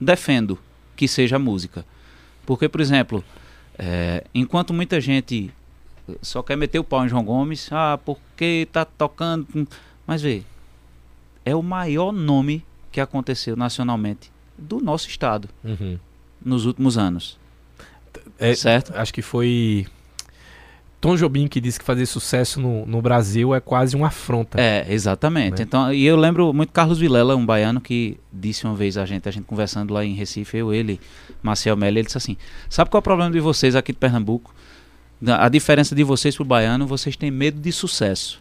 [0.00, 0.58] defendo
[1.00, 1.84] que seja música.
[2.44, 3.24] Porque, por exemplo,
[3.78, 5.50] é, enquanto muita gente
[6.22, 9.46] só quer meter o pau em João Gomes, ah, porque tá tocando.
[10.06, 10.42] Mas vê,
[11.44, 15.98] é o maior nome que aconteceu nacionalmente do nosso estado Uhum.
[16.44, 17.38] nos últimos anos.
[18.38, 18.92] É, Certo?
[18.96, 19.86] Acho que foi
[21.00, 24.60] Tom Jobim que disse que fazer sucesso no, no Brasil é quase uma afronta.
[24.60, 25.58] É, exatamente.
[25.58, 25.62] Né?
[25.62, 29.26] Então, e eu lembro muito Carlos Vilela, um baiano que disse uma vez a gente,
[29.28, 31.00] a gente conversando lá em Recife, eu, ele,
[31.42, 32.36] Marcel Mello, ele disse assim:
[32.68, 34.54] "Sabe qual é o problema de vocês aqui de Pernambuco?
[35.26, 38.40] A diferença de vocês pro baiano, vocês têm medo de sucesso.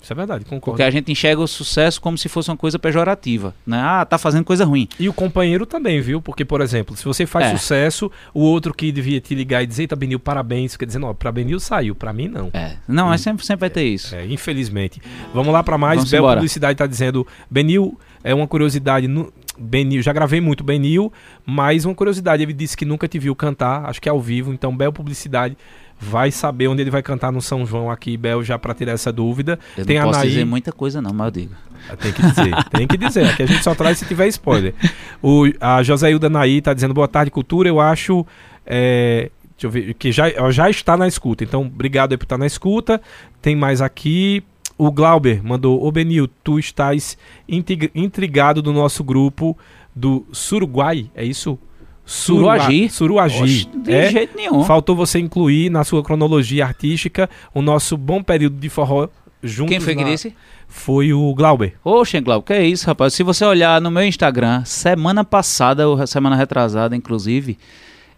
[0.00, 0.72] Isso é verdade, concordo.
[0.76, 3.80] Porque a gente enxerga o sucesso como se fosse uma coisa pejorativa, né?
[3.82, 4.86] Ah, tá fazendo coisa ruim.
[5.00, 6.20] E o companheiro também, viu?
[6.20, 7.56] Porque, por exemplo, se você faz É.
[7.56, 11.14] sucesso, o outro que devia te ligar e dizer, eita, Benil, parabéns, fica dizendo, ó,
[11.14, 12.50] pra Benil saiu, pra mim não.
[12.52, 12.76] É.
[12.86, 14.14] Não, mas sempre, sempre vai ter isso.
[14.14, 15.00] É, infelizmente.
[15.32, 15.96] Vamos lá pra mais.
[15.96, 16.36] Vamos Bel embora.
[16.36, 21.10] Publicidade tá dizendo, Benil, é uma curiosidade, no, Benil, já gravei muito Benil,
[21.46, 24.52] mas uma curiosidade, ele disse que nunca te viu cantar, acho que é ao vivo,
[24.52, 25.56] então Bel Publicidade
[26.00, 29.12] vai saber onde ele vai cantar no São João aqui, Bel, já pra tirar essa
[29.12, 29.58] dúvida.
[29.76, 31.54] Eu Tem não posso Naí- dizer muita coisa não, mas eu digo.
[32.00, 33.26] Tem que dizer, tem que dizer.
[33.26, 34.74] Aqui a gente só traz se tiver spoiler.
[35.22, 37.68] O, a Joséilda Naí tá dizendo boa tarde, cultura.
[37.68, 38.26] Eu acho.
[38.66, 41.44] é, deixa eu ver, que já, já está na escuta.
[41.44, 43.00] Então, obrigado aí por estar na escuta.
[43.42, 44.42] Tem mais aqui.
[44.78, 47.16] O Glauber mandou: Ô Benil, tu estás
[47.48, 49.56] intrig- intrigado do nosso grupo
[49.94, 51.58] do Suruguai, é isso?
[52.06, 52.88] Surua- Suruagi?
[52.90, 53.42] Suruagi.
[53.42, 54.10] Oxe, de é?
[54.10, 54.62] jeito nenhum.
[54.64, 59.08] Faltou você incluir na sua cronologia artística o nosso bom período de forró
[59.42, 59.70] juntos.
[59.72, 60.34] Quem foi que na- disse?
[60.68, 61.74] Foi o Glauber.
[61.84, 63.14] Oxe, Glauco, que é isso, rapaz?
[63.14, 67.56] Se você olhar no meu Instagram, semana passada, ou semana retrasada, inclusive,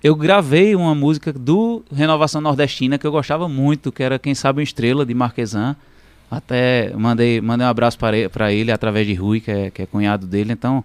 [0.03, 4.59] eu gravei uma música do Renovação Nordestina que eu gostava muito, que era Quem Sabe
[4.61, 5.77] uma Estrela, de Marquesan.
[6.31, 9.83] Até mandei, mandei um abraço para ele, pra ele através de Rui, que é, que
[9.83, 10.53] é cunhado dele.
[10.53, 10.83] Então,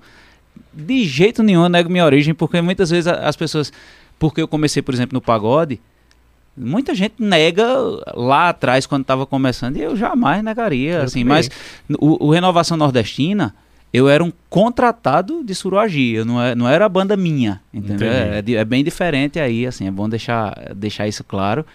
[0.73, 3.71] de jeito nenhum eu nego minha origem, porque muitas vezes as pessoas.
[4.19, 5.79] Porque eu comecei, por exemplo, no pagode.
[6.55, 7.65] Muita gente nega
[8.13, 10.95] lá atrás, quando estava começando, e eu jamais negaria.
[10.95, 11.25] Eu assim, também.
[11.25, 11.49] mas
[11.97, 13.55] o, o Renovação Nordestina,
[13.93, 18.11] eu era um contratado de Suruagi, eu não, é- não era a banda minha, entendeu?
[18.11, 21.65] É, di- é bem diferente aí, assim, é bom deixar, deixar isso claro.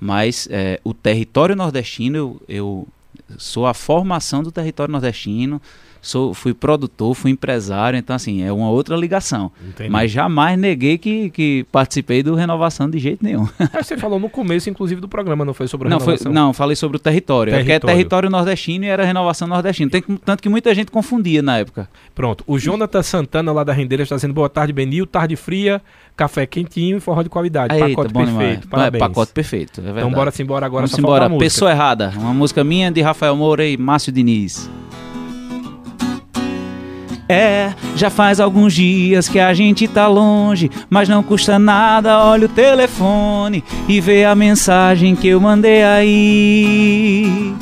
[0.00, 2.88] Mas é, o território nordestino, eu, eu
[3.38, 5.60] sou a formação do território nordestino,
[6.02, 9.52] sou, fui produtor, fui empresário, então assim, é uma outra ligação.
[9.66, 9.88] Entendi.
[9.88, 13.48] Mas jamais neguei que, que participei do Renovação de jeito nenhum.
[13.72, 16.32] Mas você falou no começo, inclusive, do programa, não foi sobre a Não, foi, renovação?
[16.32, 17.52] não, falei sobre o território.
[17.54, 17.96] É que é Território.
[17.96, 19.90] território nordestino e era renovação nordestina.
[19.90, 21.88] Tem, tanto que muita gente confundia na época.
[22.14, 22.42] Pronto.
[22.46, 25.06] O Jonathan Santana, lá da Rendeira, está dizendo boa tarde, Benil.
[25.06, 25.80] Tarde fria,
[26.16, 27.74] café quentinho e forró de qualidade.
[27.74, 28.68] Eita, pacote perfeito.
[28.68, 28.94] demais.
[28.94, 29.80] É, pacote perfeito.
[29.80, 30.14] É Então verdade.
[30.16, 30.86] bora sim, bora agora.
[30.86, 31.30] Vamos embora.
[31.38, 32.12] Pessoa Errada.
[32.16, 34.68] Uma música minha de Rafael Moura e Márcio Diniz.
[37.28, 42.46] É, já faz alguns dias que a gente tá longe, mas não custa nada, olha
[42.46, 47.54] o telefone e vê a mensagem que eu mandei aí.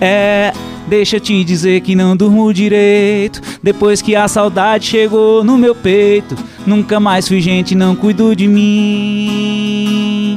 [0.00, 0.52] É,
[0.86, 5.74] deixa eu te dizer que não durmo direito, depois que a saudade chegou no meu
[5.74, 10.36] peito, nunca mais fui gente, não cuido de mim.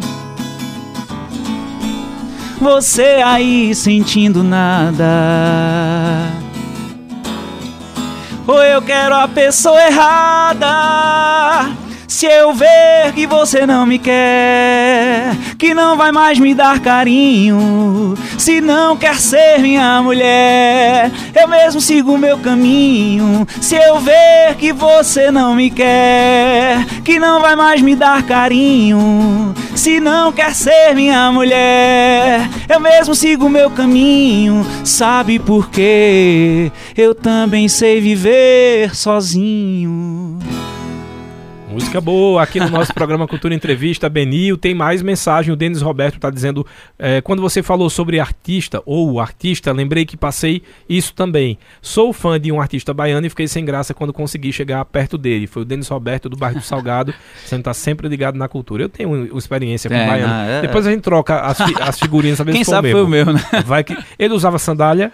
[2.61, 6.40] Você aí sentindo nada.
[8.47, 10.67] Ou eu quero a pessoa errada.
[12.11, 18.15] Se eu ver que você não me quer, que não vai mais me dar carinho,
[18.37, 23.47] se não quer ser minha mulher, eu mesmo sigo meu caminho.
[23.61, 29.55] Se eu ver que você não me quer, que não vai mais me dar carinho,
[29.73, 34.65] se não quer ser minha mulher, eu mesmo sigo meu caminho.
[34.83, 36.73] Sabe por quê?
[36.95, 40.20] Eu também sei viver sozinho.
[41.71, 46.15] Música boa, aqui no nosso programa Cultura Entrevista, Benil, tem mais mensagem, o Denis Roberto
[46.15, 46.67] está dizendo,
[46.99, 51.57] é, quando você falou sobre artista, ou artista, lembrei que passei isso também.
[51.81, 55.47] Sou fã de um artista baiano e fiquei sem graça quando consegui chegar perto dele.
[55.47, 57.13] Foi o Denis Roberto, do bairro do Salgado,
[57.45, 58.83] você está sempre ligado na cultura.
[58.83, 60.33] Eu tenho uma experiência com é, baiano.
[60.33, 63.27] Não, é, Depois a gente troca as, fi as figurinhas, Quem sabe foi o meu,
[63.27, 63.41] né?
[63.65, 63.97] Vai que...
[64.19, 65.09] Ele usava sandália,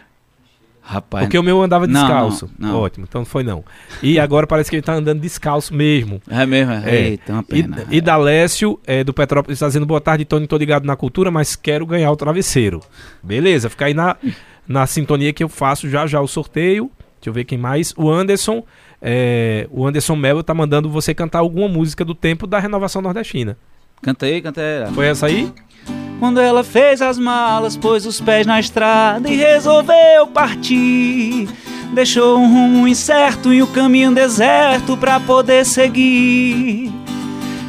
[0.90, 1.26] Rapaz.
[1.26, 2.50] Porque o meu andava descalço.
[2.58, 3.62] Não, não, Ótimo, então não foi não.
[4.02, 6.22] E agora parece que ele tá andando descalço mesmo.
[6.30, 7.10] É mesmo, é.
[7.10, 7.86] Eita, uma pena.
[7.92, 10.96] E, e da Lécio, é, do Petrópolis, está dizendo boa tarde, Tony, tô ligado na
[10.96, 12.80] cultura, mas quero ganhar o travesseiro.
[13.22, 14.16] Beleza, fica aí na,
[14.66, 16.90] na sintonia que eu faço já já o sorteio.
[17.20, 17.94] Deixa eu ver quem mais.
[17.98, 18.64] O Anderson,
[19.02, 23.58] é, o Anderson Melo tá mandando você cantar alguma música do tempo da renovação nordestina.
[24.02, 24.86] Cantei, cantei.
[24.94, 25.52] Foi essa aí?
[26.20, 31.48] Quando ela fez as malas, pôs os pés na estrada e resolveu partir.
[31.94, 36.92] Deixou um rumo incerto e o caminho deserto para poder seguir.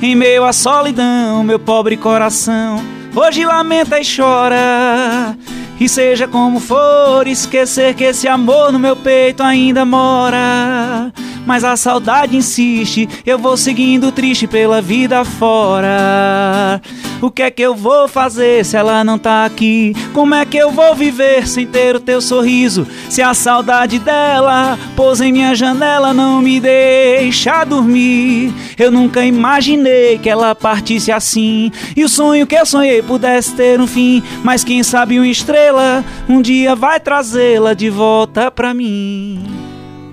[0.00, 5.36] Em meio à solidão, meu pobre coração hoje lamenta e chora.
[5.80, 11.12] E seja como for, esquecer que esse amor no meu peito ainda mora.
[11.46, 16.80] Mas a saudade insiste, eu vou seguindo triste pela vida fora.
[17.20, 19.92] O que é que eu vou fazer se ela não tá aqui?
[20.14, 22.86] Como é que eu vou viver sem ter o teu sorriso?
[23.10, 28.54] Se a saudade dela pôs em minha janela, não me deixa dormir.
[28.78, 31.72] Eu nunca imaginei que ela partisse assim.
[31.96, 34.22] E o sonho que eu sonhei pudesse ter um fim.
[34.44, 39.57] Mas quem sabe uma estrela um dia vai trazê-la de volta pra mim.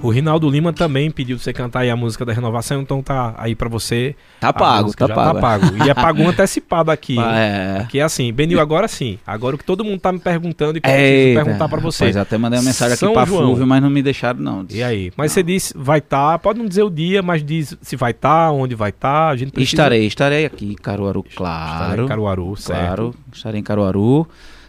[0.05, 3.55] O Rinaldo Lima também pediu você cantar aí a música da renovação, então tá aí
[3.55, 4.15] para você.
[4.39, 5.33] Tá pago, tá, tá pago.
[5.33, 5.83] tá pago.
[5.83, 7.15] E é pago antecipado aqui.
[7.35, 7.79] É.
[7.81, 9.17] Aqui é assim, Benil, agora sim.
[9.25, 12.05] Agora o que todo mundo tá me perguntando e que eu perguntar para você.
[12.05, 13.65] Pois até mandei uma mensagem São aqui pra João.
[13.65, 14.65] Mas não me deixaram não.
[14.69, 15.11] E aí?
[15.17, 15.33] Mas não.
[15.33, 18.47] você disse vai estar, tá, pode não dizer o dia, mas diz se vai estar,
[18.47, 19.81] tá, onde vai estar, tá, a gente precisa...
[19.81, 21.83] Estarei, estarei aqui, Caruaru, claro.
[21.83, 22.79] Estarei em Caruaru, certo.
[22.79, 24.27] Claro, estarei em Caruaru.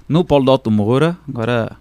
[0.08, 1.76] No Polo do Alto Moura, agora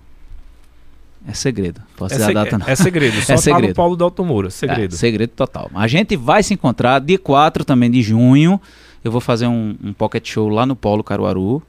[1.27, 1.81] é segredo.
[1.97, 2.67] Posso é dizer a data não.
[2.67, 3.19] É segredo.
[3.21, 3.61] Só é segredo.
[3.61, 4.49] tá no Paulo do Alto Moura.
[4.49, 4.93] Segredo.
[4.93, 5.71] É, segredo total.
[5.73, 8.61] A gente vai se encontrar dia 4 também de junho.
[9.03, 11.61] Eu vou fazer um, um pocket show lá no Polo Caruaru.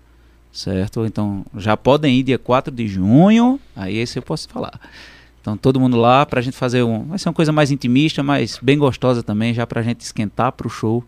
[0.53, 1.05] Certo?
[1.07, 3.59] Então já podem ir dia 4 de junho.
[3.75, 4.79] Aí esse eu posso falar.
[5.41, 7.05] Então todo mundo lá pra gente fazer um.
[7.05, 10.69] Vai ser uma coisa mais intimista, mas bem gostosa também, já pra gente esquentar pro
[10.69, 11.05] show.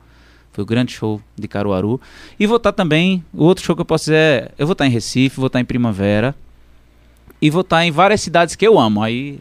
[0.52, 2.00] Foi o grande show de Caruaru.
[2.40, 3.22] E vou estar também.
[3.32, 4.50] O outro show que eu posso dizer é.
[4.58, 6.34] Eu vou estar em Recife, vou estar em Primavera
[7.40, 9.02] e vou estar em várias cidades que eu amo.
[9.02, 9.40] Aí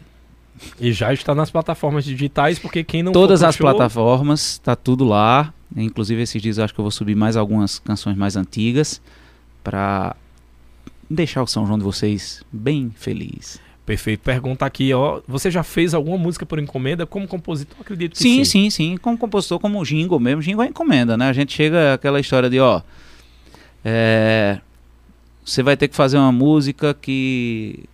[0.80, 3.64] e já está nas plataformas digitais, porque quem não Todas as show...
[3.64, 5.52] plataformas, está tudo lá.
[5.76, 9.00] Inclusive esses dias eu acho que eu vou subir mais algumas canções mais antigas
[9.62, 10.16] para
[11.08, 13.60] deixar o São João de vocês bem feliz.
[13.84, 14.20] Perfeito.
[14.20, 17.80] Pergunta aqui, ó, você já fez alguma música por encomenda como compositor?
[17.80, 18.44] Acredito que sim.
[18.44, 18.96] Sim, sim, sim.
[18.98, 20.42] Como compositor, como jingle mesmo.
[20.42, 21.28] Jingle é encomenda, né?
[21.28, 22.82] A gente chega aquela história de, ó,
[23.82, 24.60] é,
[25.48, 27.84] você vai ter que fazer uma música que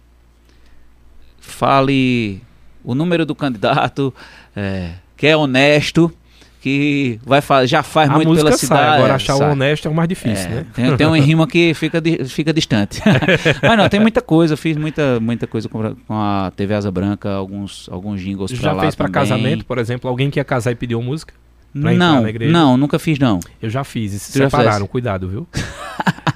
[1.39, 2.43] fale
[2.83, 4.13] o número do candidato,
[4.57, 6.13] é, que é honesto,
[6.61, 8.97] que vai já faz a muito pela sai, cidade.
[8.97, 9.49] Agora achar sai.
[9.49, 10.67] o honesto é o mais difícil, é, né?
[10.75, 13.01] Tem, tem uma rima que fica, fica distante.
[13.63, 14.57] Mas não, tem muita coisa.
[14.57, 19.09] Fiz muita, muita coisa com, a TV Asa Branca, alguns, alguns jingles Já fez para
[19.09, 20.11] casamento, por exemplo?
[20.11, 21.35] Alguém que ia casar e pediu música?
[21.75, 23.41] Não, não, nunca fiz não.
[23.61, 25.47] Eu já fiz, e se tu separaram, cuidado, viu?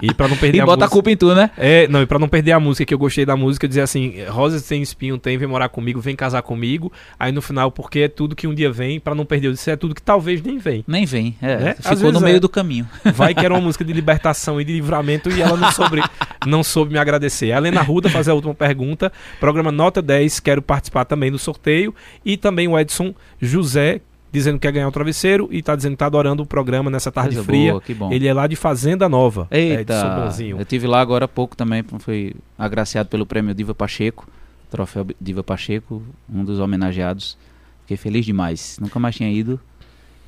[0.01, 0.87] E pra não perder e a bota música...
[0.87, 1.51] a culpa em tu, né?
[1.57, 4.23] É, não, e pra não perder a música, que eu gostei da música, dizer assim,
[4.29, 6.93] Rosas sem espinho tem, vem morar comigo, vem casar comigo.
[7.19, 9.77] Aí no final, porque é tudo que um dia vem, pra não perder, isso é
[9.77, 10.85] tudo que talvez nem vem.
[10.87, 11.57] Nem vem, é.
[11.57, 11.75] Né?
[11.75, 12.41] Ficou no meio é.
[12.41, 12.89] do caminho.
[13.15, 16.03] Vai que era uma música de libertação e de livramento e ela não soube,
[16.47, 17.53] não soube me agradecer.
[17.53, 19.13] A Helena Ruda fazer a última pergunta.
[19.41, 21.95] Programa Nota 10, quero participar também do sorteio.
[22.25, 24.01] E também o Edson José,
[24.31, 27.11] dizendo que quer ganhar o travesseiro e tá dizendo que tá adorando o programa nessa
[27.11, 27.73] tarde Coisa fria.
[27.73, 28.13] Boa, que bom.
[28.13, 29.49] Ele é lá de Fazenda Nova.
[29.51, 29.95] Eita,
[30.39, 34.29] é eu tive lá agora há pouco também, foi agraciado pelo prêmio Diva Pacheco,
[34.71, 36.03] troféu Diva Pacheco,
[36.33, 37.37] um dos homenageados.
[37.83, 38.79] Fiquei feliz demais.
[38.81, 39.59] Nunca mais tinha ido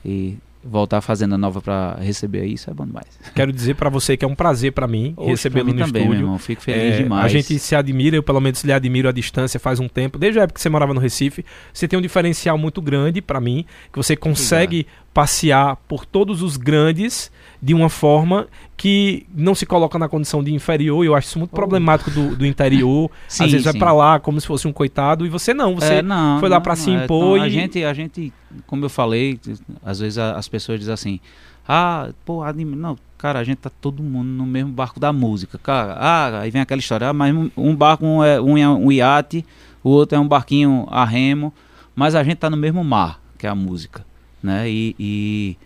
[0.04, 3.06] e voltar a Fazenda Nova para receber isso é bom demais.
[3.34, 6.22] Quero dizer para você que é um prazer para mim recebê-lo no também, estúdio.
[6.22, 7.24] Irmão, fico feliz é, demais.
[7.24, 10.38] A gente se admira, eu pelo menos lhe admiro à distância faz um tempo, desde
[10.38, 11.44] a época que você morava no Recife.
[11.72, 15.14] Você tem um diferencial muito grande para mim, que você consegue Obrigado.
[15.14, 17.30] passear por todos os grandes
[17.62, 21.04] de uma forma que não se coloca na condição de inferior.
[21.04, 21.56] Eu acho isso muito oh.
[21.56, 23.10] problemático do, do interior.
[23.28, 23.72] sim, Às vezes sim.
[23.72, 25.74] vai para lá como se fosse um coitado e você não.
[25.74, 27.38] Você é, não, foi lá para se é, impor.
[27.38, 27.46] Não, e...
[27.46, 28.32] a, gente, a gente,
[28.66, 29.38] como eu falei,
[29.84, 31.20] às vezes as pessoas dizem assim:
[31.68, 32.74] ah, pô, anime.
[32.74, 35.58] Não, cara, a gente tá todo mundo no mesmo barco da música.
[35.58, 38.90] Cara, ah, aí vem aquela história: ah, mas um barco um é, um é um
[38.90, 39.44] iate,
[39.84, 41.52] o outro é um barquinho a remo,
[41.94, 44.04] mas a gente tá no mesmo mar, que é a música.
[44.42, 44.70] né?
[44.70, 45.56] E, e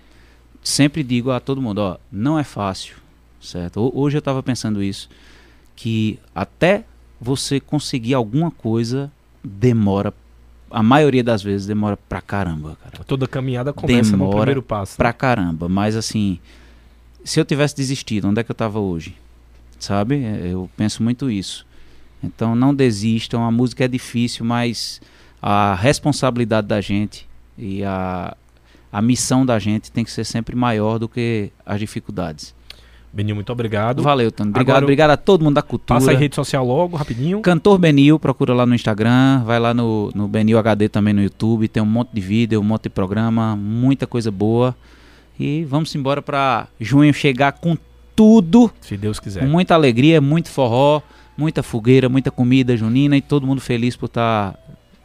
[0.65, 2.97] sempre digo a todo mundo, ó, não é fácil,
[3.41, 3.93] certo?
[3.95, 5.09] Hoje eu estava pensando isso,
[5.77, 6.85] que até
[7.21, 9.13] você conseguir alguma coisa
[9.43, 10.13] demora
[10.75, 13.05] a maioria das vezes demora pra caramba, cara.
[13.05, 14.97] Toda caminhada começa demora no primeiro passo.
[14.97, 16.41] Pra caramba, mas assim,
[17.25, 19.15] se eu tivesse desistido, onde é que eu tava hoje?
[19.79, 20.21] Sabe?
[20.51, 21.65] Eu penso muito isso.
[22.21, 25.01] Então não desistam, a música é difícil, mas
[25.41, 28.37] a responsabilidade da gente e a,
[28.95, 32.55] a missão da gente tem que ser sempre maior do que as dificuldades.
[33.13, 34.05] Benil, muito obrigado.
[34.05, 34.51] Valeu, Tony.
[34.51, 35.99] Obrigado, Agora, obrigado a todo mundo da cultura.
[35.99, 37.41] Passa aí rede social logo, rapidinho.
[37.41, 41.67] Cantor Benil, procura lá no Instagram, vai lá no, no Benil HD também no YouTube,
[41.67, 44.77] tem um monte de vídeo, um monte de programa, muita coisa boa.
[45.39, 47.77] E vamos embora para junho chegar com
[48.15, 48.71] tudo.
[48.81, 49.41] Se Deus quiser.
[49.41, 51.03] Com muita alegria, muito forró,
[51.37, 54.59] muita fogueira, muita comida junina e todo mundo feliz por estar tá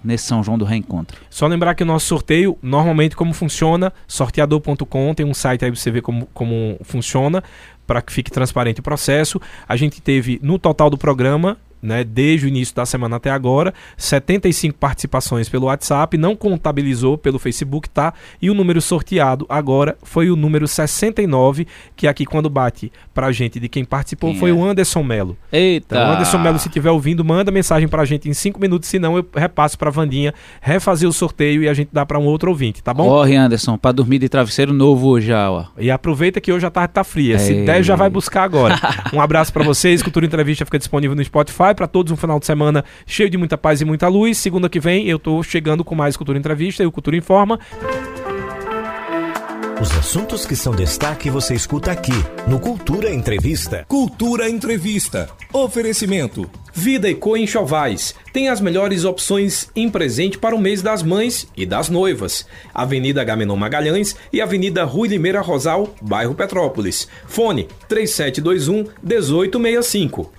[0.04, 1.20] nesse São João do Reencontro.
[1.30, 5.80] Só lembrar que o nosso sorteio, normalmente como funciona, sorteador.com, tem um site aí pra
[5.80, 7.44] você ver como, como funciona
[7.86, 9.42] para que fique transparente o processo.
[9.68, 13.74] A gente teve no total do programa né, desde o início da semana até agora,
[13.98, 18.14] 75 participações pelo WhatsApp, não contabilizou pelo Facebook, tá?
[18.42, 23.60] E o número sorteado agora foi o número 69, que aqui quando bate pra gente
[23.60, 24.54] de quem participou quem foi é?
[24.54, 25.38] o Anderson Melo.
[25.52, 25.96] Eita!
[25.96, 29.26] Então, Anderson Melo, se estiver ouvindo, manda mensagem pra gente em 5 minutos, senão eu
[29.36, 32.94] repasso pra Vandinha refazer o sorteio e a gente dá pra um outro ouvinte, tá
[32.94, 33.08] bom?
[33.08, 35.66] Corre, Anderson, pra dormir de travesseiro novo já, ó.
[35.78, 37.40] E aproveita que hoje a tarde tá fria, Ei.
[37.40, 38.80] se der já vai buscar agora.
[39.14, 42.46] um abraço para vocês, Cultura Entrevista fica disponível no Spotify, para todos um final de
[42.46, 44.38] semana cheio de muita paz e muita luz.
[44.38, 47.60] Segunda que vem eu tô chegando com mais Cultura Entrevista e o Cultura Informa.
[49.82, 52.12] Os assuntos que são destaque você escuta aqui
[52.46, 53.86] no Cultura Entrevista.
[53.88, 55.30] Cultura Entrevista.
[55.54, 56.50] Oferecimento.
[56.74, 61.48] Vida e Co Enxovais tem as melhores opções em presente para o mês das mães
[61.56, 62.46] e das noivas.
[62.74, 67.08] Avenida Gamenon Magalhães e Avenida Rui Limeira Rosal, bairro Petrópolis.
[67.26, 70.39] Fone 3721 1865.